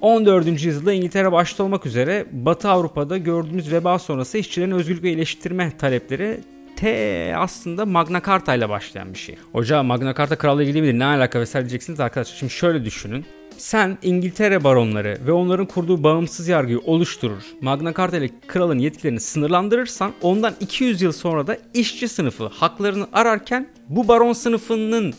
14. 0.01 0.47
yüzyılda 0.47 0.93
İngiltere 0.93 1.31
başta 1.31 1.63
olmak 1.63 1.85
üzere 1.85 2.25
Batı 2.31 2.69
Avrupa'da 2.69 3.17
gördüğümüz 3.17 3.71
veba 3.71 3.99
sonrası 3.99 4.37
işçilerin 4.37 4.71
özgürlük 4.71 5.03
ve 5.03 5.09
iyileştirme 5.09 5.77
talepleri 5.77 6.39
T 6.75 7.33
aslında 7.37 7.85
Magna 7.85 8.21
Carta 8.25 8.55
ile 8.55 8.69
başlayan 8.69 9.13
bir 9.13 9.17
şey. 9.19 9.37
Hoca 9.51 9.83
Magna 9.83 10.15
Carta 10.15 10.37
kralla 10.37 10.63
ilgili 10.63 10.81
midir? 10.81 10.99
Ne 10.99 11.05
alaka 11.05 11.39
vesaire 11.39 11.65
diyeceksiniz 11.65 11.99
arkadaşlar. 11.99 12.35
Şimdi 12.35 12.53
şöyle 12.53 12.85
düşünün. 12.85 13.25
Sen 13.59 13.97
İngiltere 14.01 14.63
baronları 14.63 15.17
ve 15.27 15.31
onların 15.31 15.65
kurduğu 15.65 16.03
bağımsız 16.03 16.47
yargıyı 16.47 16.79
oluşturur. 16.79 17.43
Magna 17.61 17.93
Carta 17.93 18.17
ile 18.17 18.29
kralın 18.47 18.79
yetkilerini 18.79 19.19
sınırlandırırsan 19.19 20.13
ondan 20.21 20.53
200 20.59 21.01
yıl 21.01 21.11
sonra 21.11 21.47
da 21.47 21.57
işçi 21.73 22.07
sınıfı 22.07 22.47
haklarını 22.47 23.07
ararken 23.13 23.69
bu 23.89 24.07
baron 24.07 24.33
sınıfının 24.33 25.13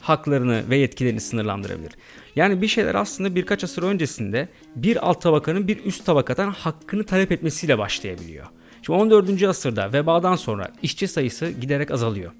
haklarını 0.00 0.62
ve 0.70 0.76
yetkilerini 0.76 1.20
sınırlandırabilir. 1.20 1.92
Yani 2.36 2.62
bir 2.62 2.68
şeyler 2.68 2.94
aslında 2.94 3.34
birkaç 3.34 3.64
asır 3.64 3.82
öncesinde 3.82 4.48
bir 4.76 5.08
alt 5.08 5.22
tabakanın 5.22 5.68
bir 5.68 5.84
üst 5.84 6.06
tabakadan 6.06 6.50
hakkını 6.50 7.04
talep 7.04 7.32
etmesiyle 7.32 7.78
başlayabiliyor. 7.78 8.46
Şimdi 8.82 8.98
14. 8.98 9.42
asırda 9.42 9.92
vebadan 9.92 10.36
sonra 10.36 10.68
işçi 10.82 11.08
sayısı 11.08 11.50
giderek 11.50 11.90
azalıyor. 11.90 12.32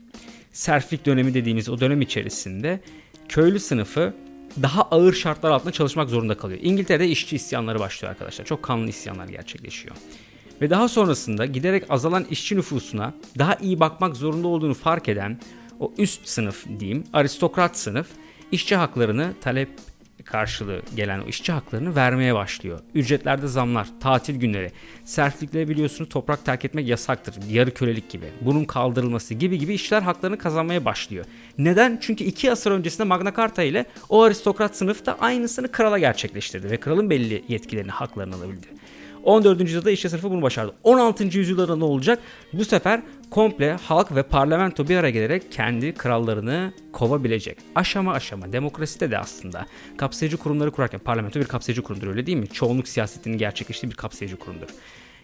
Serflik 0.53 1.07
dönemi 1.07 1.35
dediğimiz 1.35 1.69
o 1.69 1.81
dönem 1.81 2.01
içerisinde 2.01 2.81
köylü 3.29 3.61
sınıfı 3.61 4.15
daha 4.63 4.83
ağır 4.83 5.13
şartlar 5.13 5.51
altında 5.51 5.73
çalışmak 5.73 6.09
zorunda 6.09 6.37
kalıyor. 6.37 6.61
İngiltere'de 6.63 7.09
işçi 7.09 7.37
isyanları 7.37 7.81
başlıyor 7.81 8.11
arkadaşlar. 8.11 8.45
Çok 8.45 8.63
kanlı 8.63 8.89
isyanlar 8.89 9.29
gerçekleşiyor. 9.29 9.97
Ve 10.61 10.71
daha 10.71 10.89
sonrasında 10.89 11.47
giderek 11.47 11.85
azalan 11.89 12.25
işçi 12.31 12.57
nüfusuna 12.57 13.15
daha 13.39 13.55
iyi 13.55 13.81
bakmak 13.81 14.17
zorunda 14.17 14.49
olduğunu 14.49 14.75
fark 14.75 15.09
eden 15.09 15.41
o 15.81 15.93
üst 15.99 16.27
sınıf 16.27 16.67
diyeyim 16.81 17.05
aristokrat 17.13 17.79
sınıf 17.79 18.07
işçi 18.53 18.77
haklarını 18.77 19.35
talep 19.41 19.69
karşılığı 20.23 20.83
gelen 20.97 21.23
işçi 21.23 21.53
haklarını 21.53 21.97
vermeye 21.97 22.35
başlıyor. 22.35 22.81
Ücretlerde 22.95 23.47
zamlar, 23.47 23.89
tatil 24.01 24.37
günleri, 24.37 24.73
serflikleri 25.05 25.69
biliyorsunuz 25.69 26.11
toprak 26.11 26.45
terk 26.45 26.65
etmek 26.65 26.89
yasaktır. 26.89 27.35
Yarı 27.51 27.75
kölelik 27.75 28.11
gibi. 28.11 28.27
Bunun 28.41 28.65
kaldırılması 28.65 29.35
gibi 29.35 29.59
gibi 29.59 29.75
işçiler 29.75 30.03
haklarını 30.03 30.39
kazanmaya 30.39 30.85
başlıyor. 30.85 31.25
Neden? 31.59 31.99
Çünkü 32.01 32.25
iki 32.25 32.53
asır 32.53 32.71
öncesinde 32.71 33.05
Magna 33.05 33.35
Carta 33.37 33.63
ile 33.63 33.87
o 34.09 34.23
aristokrat 34.23 34.77
sınıf 34.77 35.07
da 35.07 35.19
aynısını 35.21 35.73
krala 35.73 35.99
gerçekleştirdi 35.99 36.71
ve 36.71 36.77
kralın 36.77 37.11
belli 37.11 37.45
yetkilerini, 37.49 37.91
haklarını 37.91 38.37
alabildi. 38.37 38.67
14. 39.23 39.61
yüzyılda 39.61 39.91
işçi 39.91 40.09
sınıfı 40.09 40.31
bunu 40.31 40.43
başardı. 40.43 40.75
16. 40.83 41.25
yüzyılda 41.25 41.77
ne 41.77 41.85
olacak? 41.85 42.19
Bu 42.53 42.65
sefer 42.65 43.03
komple 43.31 43.73
halk 43.73 44.15
ve 44.15 44.23
parlamento 44.23 44.89
bir 44.89 44.97
araya 44.97 45.11
gelerek 45.11 45.53
kendi 45.53 45.95
krallarını 45.95 46.73
kovabilecek. 46.93 47.59
Aşama 47.75 48.13
aşama 48.13 48.53
demokraside 48.53 49.11
de 49.11 49.19
aslında 49.19 49.67
kapsayıcı 49.97 50.37
kurumları 50.37 50.71
kurarken 50.71 51.01
parlamento 51.01 51.41
bir 51.41 51.45
kapsayıcı 51.45 51.83
kurumdur 51.83 52.07
öyle 52.07 52.27
değil 52.27 52.39
mi? 52.39 52.49
Çoğunluk 52.49 52.89
siyasetinin 52.89 53.39
gerçekleştiği 53.39 53.91
bir 53.91 53.97
kapsayıcı 53.97 54.37
kurumdur. 54.37 54.69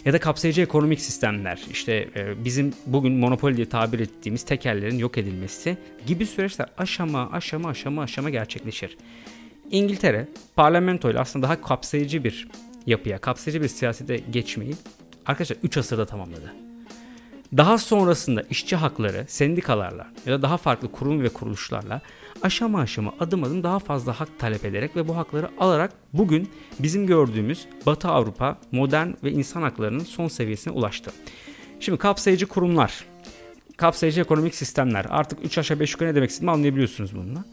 Ya 0.04 0.12
da 0.12 0.20
kapsayıcı 0.20 0.62
ekonomik 0.62 1.00
sistemler, 1.00 1.60
işte 1.70 2.08
e, 2.16 2.44
bizim 2.44 2.74
bugün 2.86 3.12
monopoli 3.12 3.56
diye 3.56 3.68
tabir 3.68 4.00
ettiğimiz 4.00 4.42
tekellerin 4.42 4.98
yok 4.98 5.18
edilmesi 5.18 5.78
gibi 6.06 6.26
süreçler 6.26 6.68
aşama 6.78 7.30
aşama 7.32 7.68
aşama 7.68 8.02
aşama 8.02 8.30
gerçekleşir. 8.30 8.96
İngiltere 9.70 10.28
parlamento 10.56 11.10
ile 11.10 11.18
aslında 11.18 11.46
daha 11.46 11.60
kapsayıcı 11.60 12.24
bir 12.24 12.48
yapıya, 12.88 13.18
kapsayıcı 13.18 13.62
bir 13.62 13.68
siyasete 13.68 14.16
geçmeyi 14.16 14.74
arkadaşlar 15.26 15.56
3 15.62 15.76
asırda 15.76 16.06
tamamladı. 16.06 16.52
Daha 17.56 17.78
sonrasında 17.78 18.42
işçi 18.42 18.76
hakları 18.76 19.24
sendikalarla 19.28 20.06
ya 20.26 20.32
da 20.32 20.42
daha 20.42 20.56
farklı 20.56 20.92
kurum 20.92 21.22
ve 21.22 21.28
kuruluşlarla 21.28 22.00
aşama 22.42 22.80
aşama 22.80 23.14
adım 23.20 23.44
adım 23.44 23.62
daha 23.62 23.78
fazla 23.78 24.20
hak 24.20 24.38
talep 24.38 24.64
ederek 24.64 24.96
ve 24.96 25.08
bu 25.08 25.16
hakları 25.16 25.50
alarak 25.58 25.92
bugün 26.12 26.50
bizim 26.78 27.06
gördüğümüz 27.06 27.66
Batı 27.86 28.08
Avrupa 28.08 28.58
modern 28.72 29.08
ve 29.24 29.32
insan 29.32 29.62
haklarının 29.62 30.04
son 30.04 30.28
seviyesine 30.28 30.72
ulaştı. 30.72 31.10
Şimdi 31.80 31.98
kapsayıcı 31.98 32.46
kurumlar, 32.46 33.04
kapsayıcı 33.76 34.20
ekonomik 34.20 34.54
sistemler 34.54 35.06
artık 35.08 35.44
3 35.44 35.58
aşağı 35.58 35.80
5 35.80 35.92
yukarı 35.92 36.08
ne 36.08 36.14
demek 36.14 36.30
istediğimi 36.30 36.50
anlayabiliyorsunuz 36.50 37.16
bununla. 37.16 37.44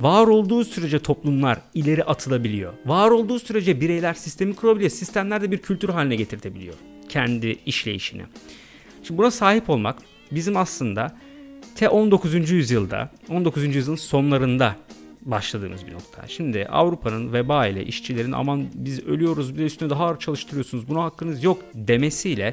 Var 0.00 0.26
olduğu 0.26 0.64
sürece 0.64 0.98
toplumlar 0.98 1.58
ileri 1.74 2.04
atılabiliyor. 2.04 2.72
Var 2.86 3.10
olduğu 3.10 3.38
sürece 3.38 3.80
bireyler 3.80 4.14
sistemi 4.14 4.54
kurabiliyor. 4.54 4.90
Sistemler 4.90 5.42
de 5.42 5.50
bir 5.50 5.58
kültür 5.58 5.88
haline 5.88 6.16
getirtebiliyor 6.16 6.74
kendi 7.08 7.58
işleyişini. 7.66 8.22
Şimdi 9.02 9.18
buna 9.18 9.30
sahip 9.30 9.70
olmak 9.70 9.98
bizim 10.32 10.56
aslında 10.56 11.16
te 11.74 11.88
19. 11.88 12.50
yüzyılda, 12.50 13.10
19. 13.28 13.74
yüzyılın 13.76 13.96
sonlarında 13.96 14.76
başladığımız 15.22 15.86
bir 15.86 15.92
nokta. 15.92 16.28
Şimdi 16.28 16.66
Avrupa'nın 16.66 17.32
veba 17.32 17.66
ile 17.66 17.84
işçilerin 17.84 18.32
aman 18.32 18.66
biz 18.74 19.06
ölüyoruz 19.06 19.54
bir 19.54 19.58
de 19.58 19.64
üstüne 19.64 19.90
daha 19.90 20.06
ağır 20.06 20.18
çalıştırıyorsunuz 20.18 20.88
buna 20.88 21.04
hakkınız 21.04 21.44
yok 21.44 21.58
demesiyle 21.74 22.52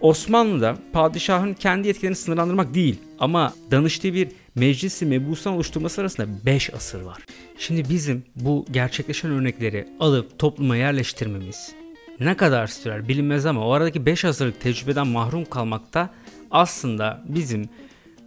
Osmanlı'da 0.00 0.76
padişahın 0.92 1.54
kendi 1.54 1.88
yetkilerini 1.88 2.16
sınırlandırmak 2.16 2.74
değil 2.74 2.98
ama 3.18 3.52
danıştığı 3.70 4.14
bir 4.14 4.28
meclisi 4.56 5.06
mebusan 5.06 5.52
oluşturması 5.52 6.00
arasında 6.00 6.26
5 6.46 6.74
asır 6.74 7.00
var. 7.00 7.22
Şimdi 7.58 7.88
bizim 7.88 8.24
bu 8.36 8.66
gerçekleşen 8.70 9.30
örnekleri 9.30 9.88
alıp 10.00 10.38
topluma 10.38 10.76
yerleştirmemiz 10.76 11.74
ne 12.20 12.36
kadar 12.36 12.66
sürer 12.66 13.08
bilinmez 13.08 13.46
ama 13.46 13.66
o 13.66 13.70
aradaki 13.70 14.06
5 14.06 14.24
asırlık 14.24 14.60
tecrübeden 14.60 15.06
mahrum 15.06 15.44
kalmakta 15.44 16.10
aslında 16.50 17.22
bizim 17.28 17.68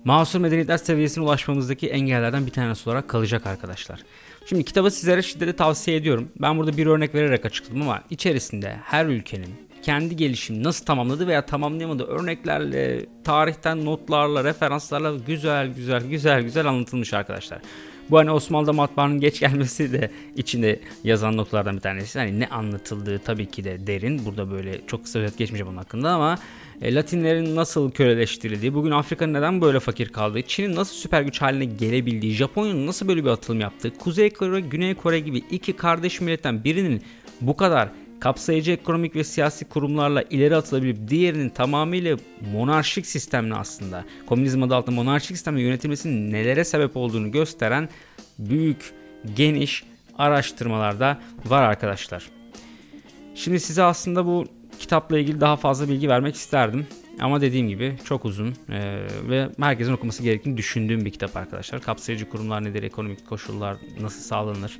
masum 0.05 0.41
medeniyetler 0.41 0.77
seviyesine 0.77 1.23
ulaşmamızdaki 1.23 1.89
engellerden 1.89 2.45
bir 2.45 2.51
tanesi 2.51 2.89
olarak 2.89 3.07
kalacak 3.07 3.47
arkadaşlar. 3.47 3.99
Şimdi 4.45 4.63
kitabı 4.63 4.91
sizlere 4.91 5.21
şiddetle 5.21 5.55
tavsiye 5.55 5.97
ediyorum. 5.97 6.29
Ben 6.41 6.57
burada 6.57 6.77
bir 6.77 6.87
örnek 6.87 7.15
vererek 7.15 7.45
açıkladım 7.45 7.81
ama 7.81 8.03
içerisinde 8.09 8.75
her 8.83 9.05
ülkenin 9.05 9.68
kendi 9.81 10.15
gelişim 10.15 10.63
nasıl 10.63 10.85
tamamladı 10.85 11.27
veya 11.27 11.45
tamamlayamadı 11.45 12.03
örneklerle, 12.03 13.05
tarihten 13.23 13.85
notlarla, 13.85 14.43
referanslarla 14.43 15.15
güzel 15.27 15.67
güzel 15.67 16.05
güzel 16.05 16.41
güzel 16.41 16.65
anlatılmış 16.65 17.13
arkadaşlar. 17.13 17.59
Bu 18.09 18.17
hani 18.17 18.31
Osmanlı'da 18.31 18.73
matbaanın 18.73 19.19
geç 19.19 19.39
gelmesi 19.39 19.93
de 19.93 20.11
içinde 20.35 20.79
yazan 21.03 21.37
notlardan 21.37 21.75
bir 21.75 21.81
tanesi. 21.81 22.19
Hani 22.19 22.39
ne 22.39 22.47
anlatıldığı 22.47 23.19
tabii 23.19 23.45
ki 23.45 23.63
de 23.63 23.87
derin. 23.87 24.25
Burada 24.25 24.51
böyle 24.51 24.81
çok 24.87 25.03
kısa 25.03 25.19
özet 25.19 25.37
geçmeyeceğim 25.37 25.67
onun 25.67 25.77
hakkında 25.77 26.09
ama 26.09 26.37
e, 26.81 26.95
Latinlerin 26.95 27.55
nasıl 27.55 27.91
köleleştirildiği, 27.91 28.73
bugün 28.73 28.91
Afrika'nın 28.91 29.33
neden 29.33 29.61
böyle 29.61 29.79
fakir 29.79 30.09
kaldığı, 30.09 30.41
Çin'in 30.41 30.75
nasıl 30.75 30.95
süper 30.95 31.21
güç 31.21 31.41
haline 31.41 31.65
gelebildiği, 31.65 32.33
Japonya'nın 32.33 32.87
nasıl 32.87 33.07
böyle 33.07 33.23
bir 33.23 33.29
atılım 33.29 33.59
yaptığı, 33.59 33.97
Kuzey 33.97 34.29
Kore, 34.29 34.59
Güney 34.59 34.95
Kore 34.95 35.19
gibi 35.19 35.37
iki 35.37 35.73
kardeş 35.73 36.21
milletten 36.21 36.63
birinin 36.63 37.01
bu 37.41 37.57
kadar 37.57 37.89
kapsayıcı 38.19 38.71
ekonomik 38.71 39.15
ve 39.15 39.23
siyasi 39.23 39.65
kurumlarla 39.65 40.21
ileri 40.21 40.55
atılabilip 40.55 41.07
diğerinin 41.07 41.49
tamamıyla 41.49 42.17
monarşik 42.53 43.05
sistemle 43.05 43.55
aslında 43.55 44.05
komünizm 44.25 44.63
adı 44.63 44.75
altında 44.75 44.95
monarşik 44.95 45.37
sistemle 45.37 45.61
yönetilmesinin 45.61 46.31
nelere 46.31 46.63
sebep 46.63 46.97
olduğunu 46.97 47.31
gösteren 47.31 47.89
büyük, 48.39 48.93
geniş 49.35 49.83
araştırmalarda 50.17 51.19
var 51.45 51.63
arkadaşlar. 51.63 52.29
Şimdi 53.35 53.59
size 53.59 53.83
aslında 53.83 54.25
bu 54.25 54.45
kitapla 54.79 55.19
ilgili 55.19 55.41
daha 55.41 55.55
fazla 55.55 55.89
bilgi 55.89 56.09
vermek 56.09 56.35
isterdim. 56.35 56.87
Ama 57.19 57.41
dediğim 57.41 57.67
gibi 57.67 57.95
çok 58.05 58.25
uzun 58.25 58.55
e, 58.69 59.01
ve 59.29 59.49
herkesin 59.59 59.93
okuması 59.93 60.23
gerektiğini 60.23 60.57
düşündüğüm 60.57 61.05
bir 61.05 61.11
kitap 61.11 61.37
arkadaşlar. 61.37 61.81
Kapsayıcı 61.81 62.29
kurumlar 62.29 62.63
nedir, 62.63 62.83
ekonomik 62.83 63.27
koşullar 63.27 63.77
nasıl 64.01 64.21
sağlanır? 64.21 64.79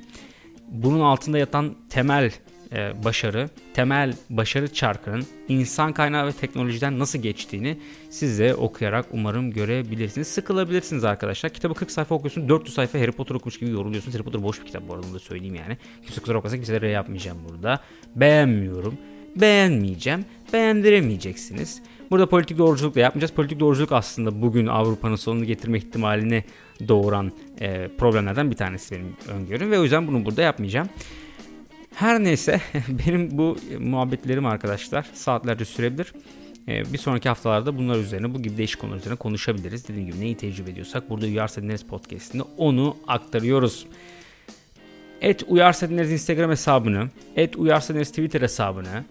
Bunun 0.68 1.00
altında 1.00 1.38
yatan 1.38 1.74
temel 1.90 2.32
e, 2.72 3.04
başarı, 3.04 3.48
temel 3.74 4.14
başarı 4.30 4.72
çarkının 4.72 5.26
insan 5.48 5.92
kaynağı 5.92 6.26
ve 6.26 6.32
teknolojiden 6.32 6.98
nasıl 6.98 7.18
geçtiğini 7.18 7.78
siz 8.10 8.38
de 8.38 8.54
okuyarak 8.54 9.06
umarım 9.12 9.50
görebilirsiniz. 9.50 10.28
Sıkılabilirsiniz 10.28 11.04
arkadaşlar. 11.04 11.52
Kitabı 11.52 11.74
40 11.74 11.90
sayfa 11.90 12.14
okuyorsun, 12.14 12.48
400 12.48 12.74
sayfa 12.74 12.98
Harry 12.98 13.12
Potter 13.12 13.34
okumuş 13.34 13.58
gibi 13.58 13.70
yoruluyorsunuz. 13.70 14.14
Harry 14.14 14.22
Potter 14.22 14.42
boş 14.42 14.60
bir 14.60 14.66
kitap 14.66 14.88
bu 14.88 14.94
arada 14.94 15.06
onu 15.06 15.14
da 15.14 15.18
söyleyeyim 15.18 15.54
yani. 15.54 15.76
Kimse 16.02 16.20
kusura 16.20 16.36
bakmasın 16.36 16.56
kimselere 16.56 16.88
yapmayacağım 16.88 17.38
burada. 17.48 17.80
Beğenmiyorum. 18.16 18.94
Beğenmeyeceğim. 19.36 20.24
Beğendiremeyeceksiniz. 20.52 21.82
Burada 22.10 22.28
politik 22.28 22.58
doğruculuk 22.58 22.94
da 22.94 23.00
yapmayacağız. 23.00 23.32
Politik 23.32 23.60
doğruculuk 23.60 23.92
aslında 23.92 24.42
bugün 24.42 24.66
Avrupa'nın 24.66 25.16
sonunu 25.16 25.44
getirme 25.44 25.78
ihtimalini 25.78 26.44
doğuran 26.88 27.32
e, 27.60 27.88
problemlerden 27.98 28.50
bir 28.50 28.56
tanesi 28.56 28.94
benim 28.94 29.16
öngörüm 29.28 29.70
ve 29.70 29.78
o 29.78 29.82
yüzden 29.82 30.06
bunu 30.06 30.24
burada 30.24 30.42
yapmayacağım. 30.42 30.88
Her 31.94 32.24
neyse 32.24 32.60
benim 32.88 33.38
bu 33.38 33.56
muhabbetlerim 33.78 34.46
arkadaşlar 34.46 35.06
saatlerce 35.14 35.64
sürebilir. 35.64 36.12
Ee, 36.68 36.92
bir 36.92 36.98
sonraki 36.98 37.28
haftalarda 37.28 37.78
bunlar 37.78 37.98
üzerine 37.98 38.34
bu 38.34 38.42
gibi 38.42 38.56
değişik 38.56 38.80
konular 38.80 38.96
üzerine 38.96 39.16
konuşabiliriz. 39.16 39.88
Dediğim 39.88 40.06
gibi 40.06 40.20
neyi 40.20 40.36
tecrübe 40.36 40.70
ediyorsak 40.70 41.10
burada 41.10 41.26
Uyarsa 41.26 41.62
Dinleriz 41.62 41.86
podcastinde 41.86 42.42
onu 42.56 42.96
aktarıyoruz. 43.06 43.86
Et 45.20 45.44
Uyarsa 45.48 45.90
Dinleriz 45.90 46.12
Instagram 46.12 46.50
hesabını, 46.50 47.08
et 47.36 47.56
Uyarsa 47.56 47.94
Dinleriz 47.94 48.10
Twitter 48.10 48.40
hesabını, 48.40 49.04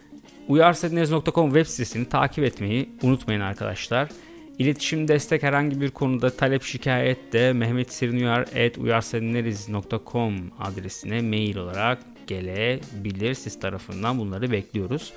uyarsadinleriz.com 0.48 1.46
web 1.54 1.66
sitesini 1.66 2.10
takip 2.10 2.44
etmeyi 2.44 2.90
unutmayın 3.02 3.42
arkadaşlar. 3.42 4.10
İletişim 4.60 5.08
destek 5.08 5.44
herhangi 5.44 5.82
bir 5.82 5.90
konuda 5.90 6.30
talep 6.30 6.64
şikayet 6.64 7.34
de 7.34 7.54
Mehmet 7.54 7.94
Serinuyar 7.94 8.40
at 8.42 8.78
uyarsadinleriz.com 8.78 10.52
adresine 10.60 11.22
mail 11.22 11.58
olarak 11.58 12.00
gelebilir. 12.30 13.34
Siz 13.34 13.60
tarafından 13.60 14.20
bunları 14.20 14.52
bekliyoruz. 14.52 15.14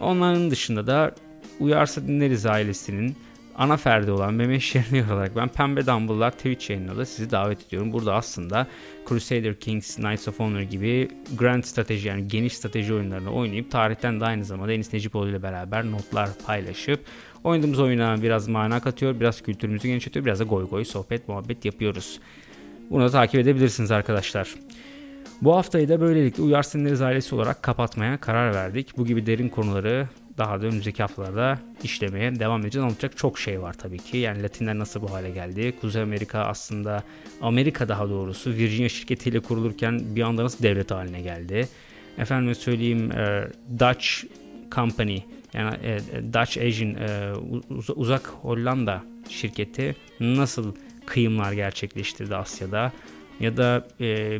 Onların 0.00 0.50
dışında 0.50 0.86
da 0.86 1.14
Uyarsa 1.60 2.06
Dinleriz 2.06 2.46
ailesinin 2.46 3.16
ana 3.56 3.76
ferdi 3.76 4.10
olan 4.10 4.34
Mehmet 4.34 4.60
Şirinli 4.60 5.12
olarak 5.12 5.36
ben 5.36 5.48
Pembe 5.48 5.86
Dumble'lar 5.86 6.30
Twitch 6.30 6.70
yayınına 6.70 6.96
da 6.96 7.06
sizi 7.06 7.30
davet 7.30 7.66
ediyorum. 7.66 7.92
Burada 7.92 8.14
aslında 8.14 8.66
Crusader 9.08 9.54
Kings, 9.54 9.96
Knights 9.96 10.28
of 10.28 10.40
Honor 10.40 10.60
gibi 10.60 11.08
grand 11.38 11.64
strateji 11.64 12.08
yani 12.08 12.28
geniş 12.28 12.56
strateji 12.56 12.94
oyunlarını 12.94 13.32
oynayıp 13.32 13.70
tarihten 13.70 14.20
de 14.20 14.24
aynı 14.24 14.44
zamanda 14.44 14.72
Enis 14.72 14.92
Necipoğlu 14.92 15.28
ile 15.28 15.42
beraber 15.42 15.90
notlar 15.90 16.28
paylaşıp 16.46 17.00
oynadığımız 17.44 17.80
oyuna 17.80 18.22
biraz 18.22 18.48
mana 18.48 18.80
katıyor, 18.80 19.20
biraz 19.20 19.42
kültürümüzü 19.42 19.88
genişletiyor, 19.88 20.24
biraz 20.24 20.40
da 20.40 20.44
goy 20.44 20.68
goy 20.68 20.84
sohbet 20.84 21.28
muhabbet 21.28 21.64
yapıyoruz. 21.64 22.20
Bunu 22.90 23.04
da 23.04 23.10
takip 23.10 23.40
edebilirsiniz 23.40 23.90
arkadaşlar. 23.90 24.54
Bu 25.42 25.56
haftayı 25.56 25.88
da 25.88 26.00
böylelikle 26.00 26.42
Uyar 26.42 26.62
Siniriz 26.62 27.02
ailesi 27.02 27.34
olarak 27.34 27.62
kapatmaya 27.62 28.16
karar 28.16 28.54
verdik. 28.54 28.98
Bu 28.98 29.06
gibi 29.06 29.26
derin 29.26 29.48
konuları 29.48 30.08
daha 30.38 30.62
da 30.62 30.66
önümüzdeki 30.66 31.02
haftalarda 31.02 31.58
işlemeye 31.82 32.38
devam 32.40 32.60
edeceğiz. 32.60 32.84
Anlatacak 32.84 33.16
çok 33.16 33.38
şey 33.38 33.62
var 33.62 33.72
tabii 33.72 33.98
ki. 33.98 34.16
Yani 34.16 34.42
Latinler 34.42 34.78
nasıl 34.78 35.02
bu 35.02 35.12
hale 35.12 35.30
geldi? 35.30 35.74
Kuzey 35.80 36.02
Amerika 36.02 36.40
aslında 36.40 37.02
Amerika 37.42 37.88
daha 37.88 38.08
doğrusu 38.08 38.50
Virginia 38.50 38.88
şirketiyle 38.88 39.40
kurulurken 39.40 40.00
bir 40.16 40.22
anda 40.22 40.44
nasıl 40.44 40.62
devlet 40.62 40.90
haline 40.90 41.20
geldi? 41.20 41.68
Efendim 42.18 42.54
söyleyeyim 42.54 43.12
e, 43.12 43.48
Dutch 43.78 44.06
Company 44.72 45.18
yani 45.54 45.76
e, 45.82 45.98
Dutch 46.32 46.58
Asian 46.58 46.94
e, 46.94 47.32
uzak 47.96 48.26
Hollanda 48.26 49.02
şirketi 49.28 49.96
nasıl 50.20 50.74
kıyımlar 51.06 51.52
gerçekleştirdi 51.52 52.36
Asya'da? 52.36 52.92
Ya 53.40 53.56
da 53.56 53.86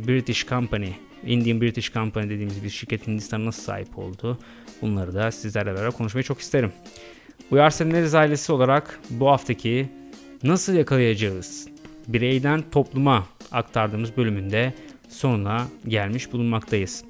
British 0.06 0.46
Company 0.46 0.88
Indian 1.26 1.60
British 1.60 1.92
Company 1.92 2.30
dediğimiz 2.30 2.64
bir 2.64 2.70
şirket 2.70 3.06
Hindistan'a 3.06 3.44
nasıl 3.44 3.62
sahip 3.62 3.98
oldu? 3.98 4.38
Bunları 4.82 5.14
da 5.14 5.30
sizlerle 5.30 5.74
beraber 5.74 5.90
konuşmayı 5.90 6.24
çok 6.24 6.40
isterim. 6.40 6.72
Uyar 7.50 7.70
Senleriz 7.70 8.14
ailesi 8.14 8.52
olarak 8.52 9.00
bu 9.10 9.28
haftaki 9.28 9.88
nasıl 10.42 10.74
yakalayacağız? 10.74 11.68
Bireyden 12.08 12.62
topluma 12.70 13.26
aktardığımız 13.52 14.16
bölümünde 14.16 14.74
sonuna 15.08 15.68
gelmiş 15.88 16.32
bulunmaktayız. 16.32 17.04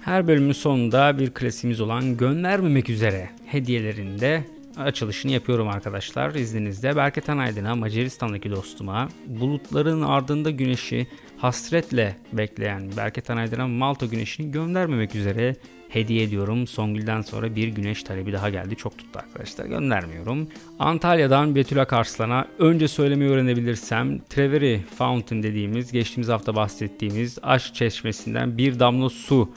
Her 0.00 0.28
bölümün 0.28 0.52
sonunda 0.52 1.18
bir 1.18 1.30
klasiğimiz 1.30 1.80
olan 1.80 2.16
göndermemek 2.16 2.90
üzere 2.90 3.30
hediyelerinde 3.46 4.44
açılışını 4.82 5.32
yapıyorum 5.32 5.68
arkadaşlar. 5.68 6.34
İzninizle 6.34 6.96
Berke 6.96 7.20
Tanaydın'a, 7.20 7.74
Macaristan'daki 7.74 8.50
dostuma, 8.50 9.08
bulutların 9.26 10.02
ardında 10.02 10.50
güneşi 10.50 11.06
hasretle 11.38 12.16
bekleyen 12.32 12.96
Berke 12.96 13.20
Tanaydın'a 13.20 13.68
Malta 13.68 14.06
güneşini 14.06 14.50
göndermemek 14.50 15.14
üzere 15.14 15.56
hediye 15.88 16.22
ediyorum. 16.22 16.66
Songül'den 16.66 17.22
sonra 17.22 17.56
bir 17.56 17.68
güneş 17.68 18.02
talebi 18.02 18.32
daha 18.32 18.50
geldi. 18.50 18.76
Çok 18.76 18.98
tuttu 18.98 19.18
arkadaşlar. 19.18 19.66
Göndermiyorum. 19.66 20.48
Antalya'dan 20.78 21.54
Betül 21.54 21.82
Akarslan'a 21.82 22.46
önce 22.58 22.88
söylemeyi 22.88 23.30
öğrenebilirsem 23.30 24.18
Treveri 24.18 24.80
Fountain 24.98 25.42
dediğimiz 25.42 25.92
geçtiğimiz 25.92 26.28
hafta 26.28 26.56
bahsettiğimiz 26.56 27.38
aşk 27.42 27.74
çeşmesinden 27.74 28.58
bir 28.58 28.78
damla 28.78 29.10
su 29.10 29.50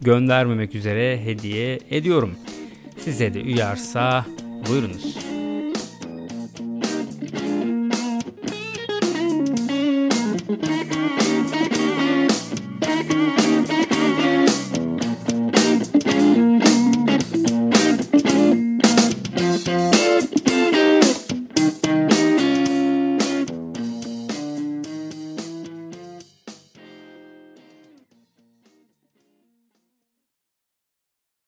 göndermemek 0.00 0.74
üzere 0.74 1.24
hediye 1.24 1.78
ediyorum. 1.90 2.34
Size 2.98 3.34
de 3.34 3.40
uyarsa 3.40 4.26
buyurunuz. 4.68 5.31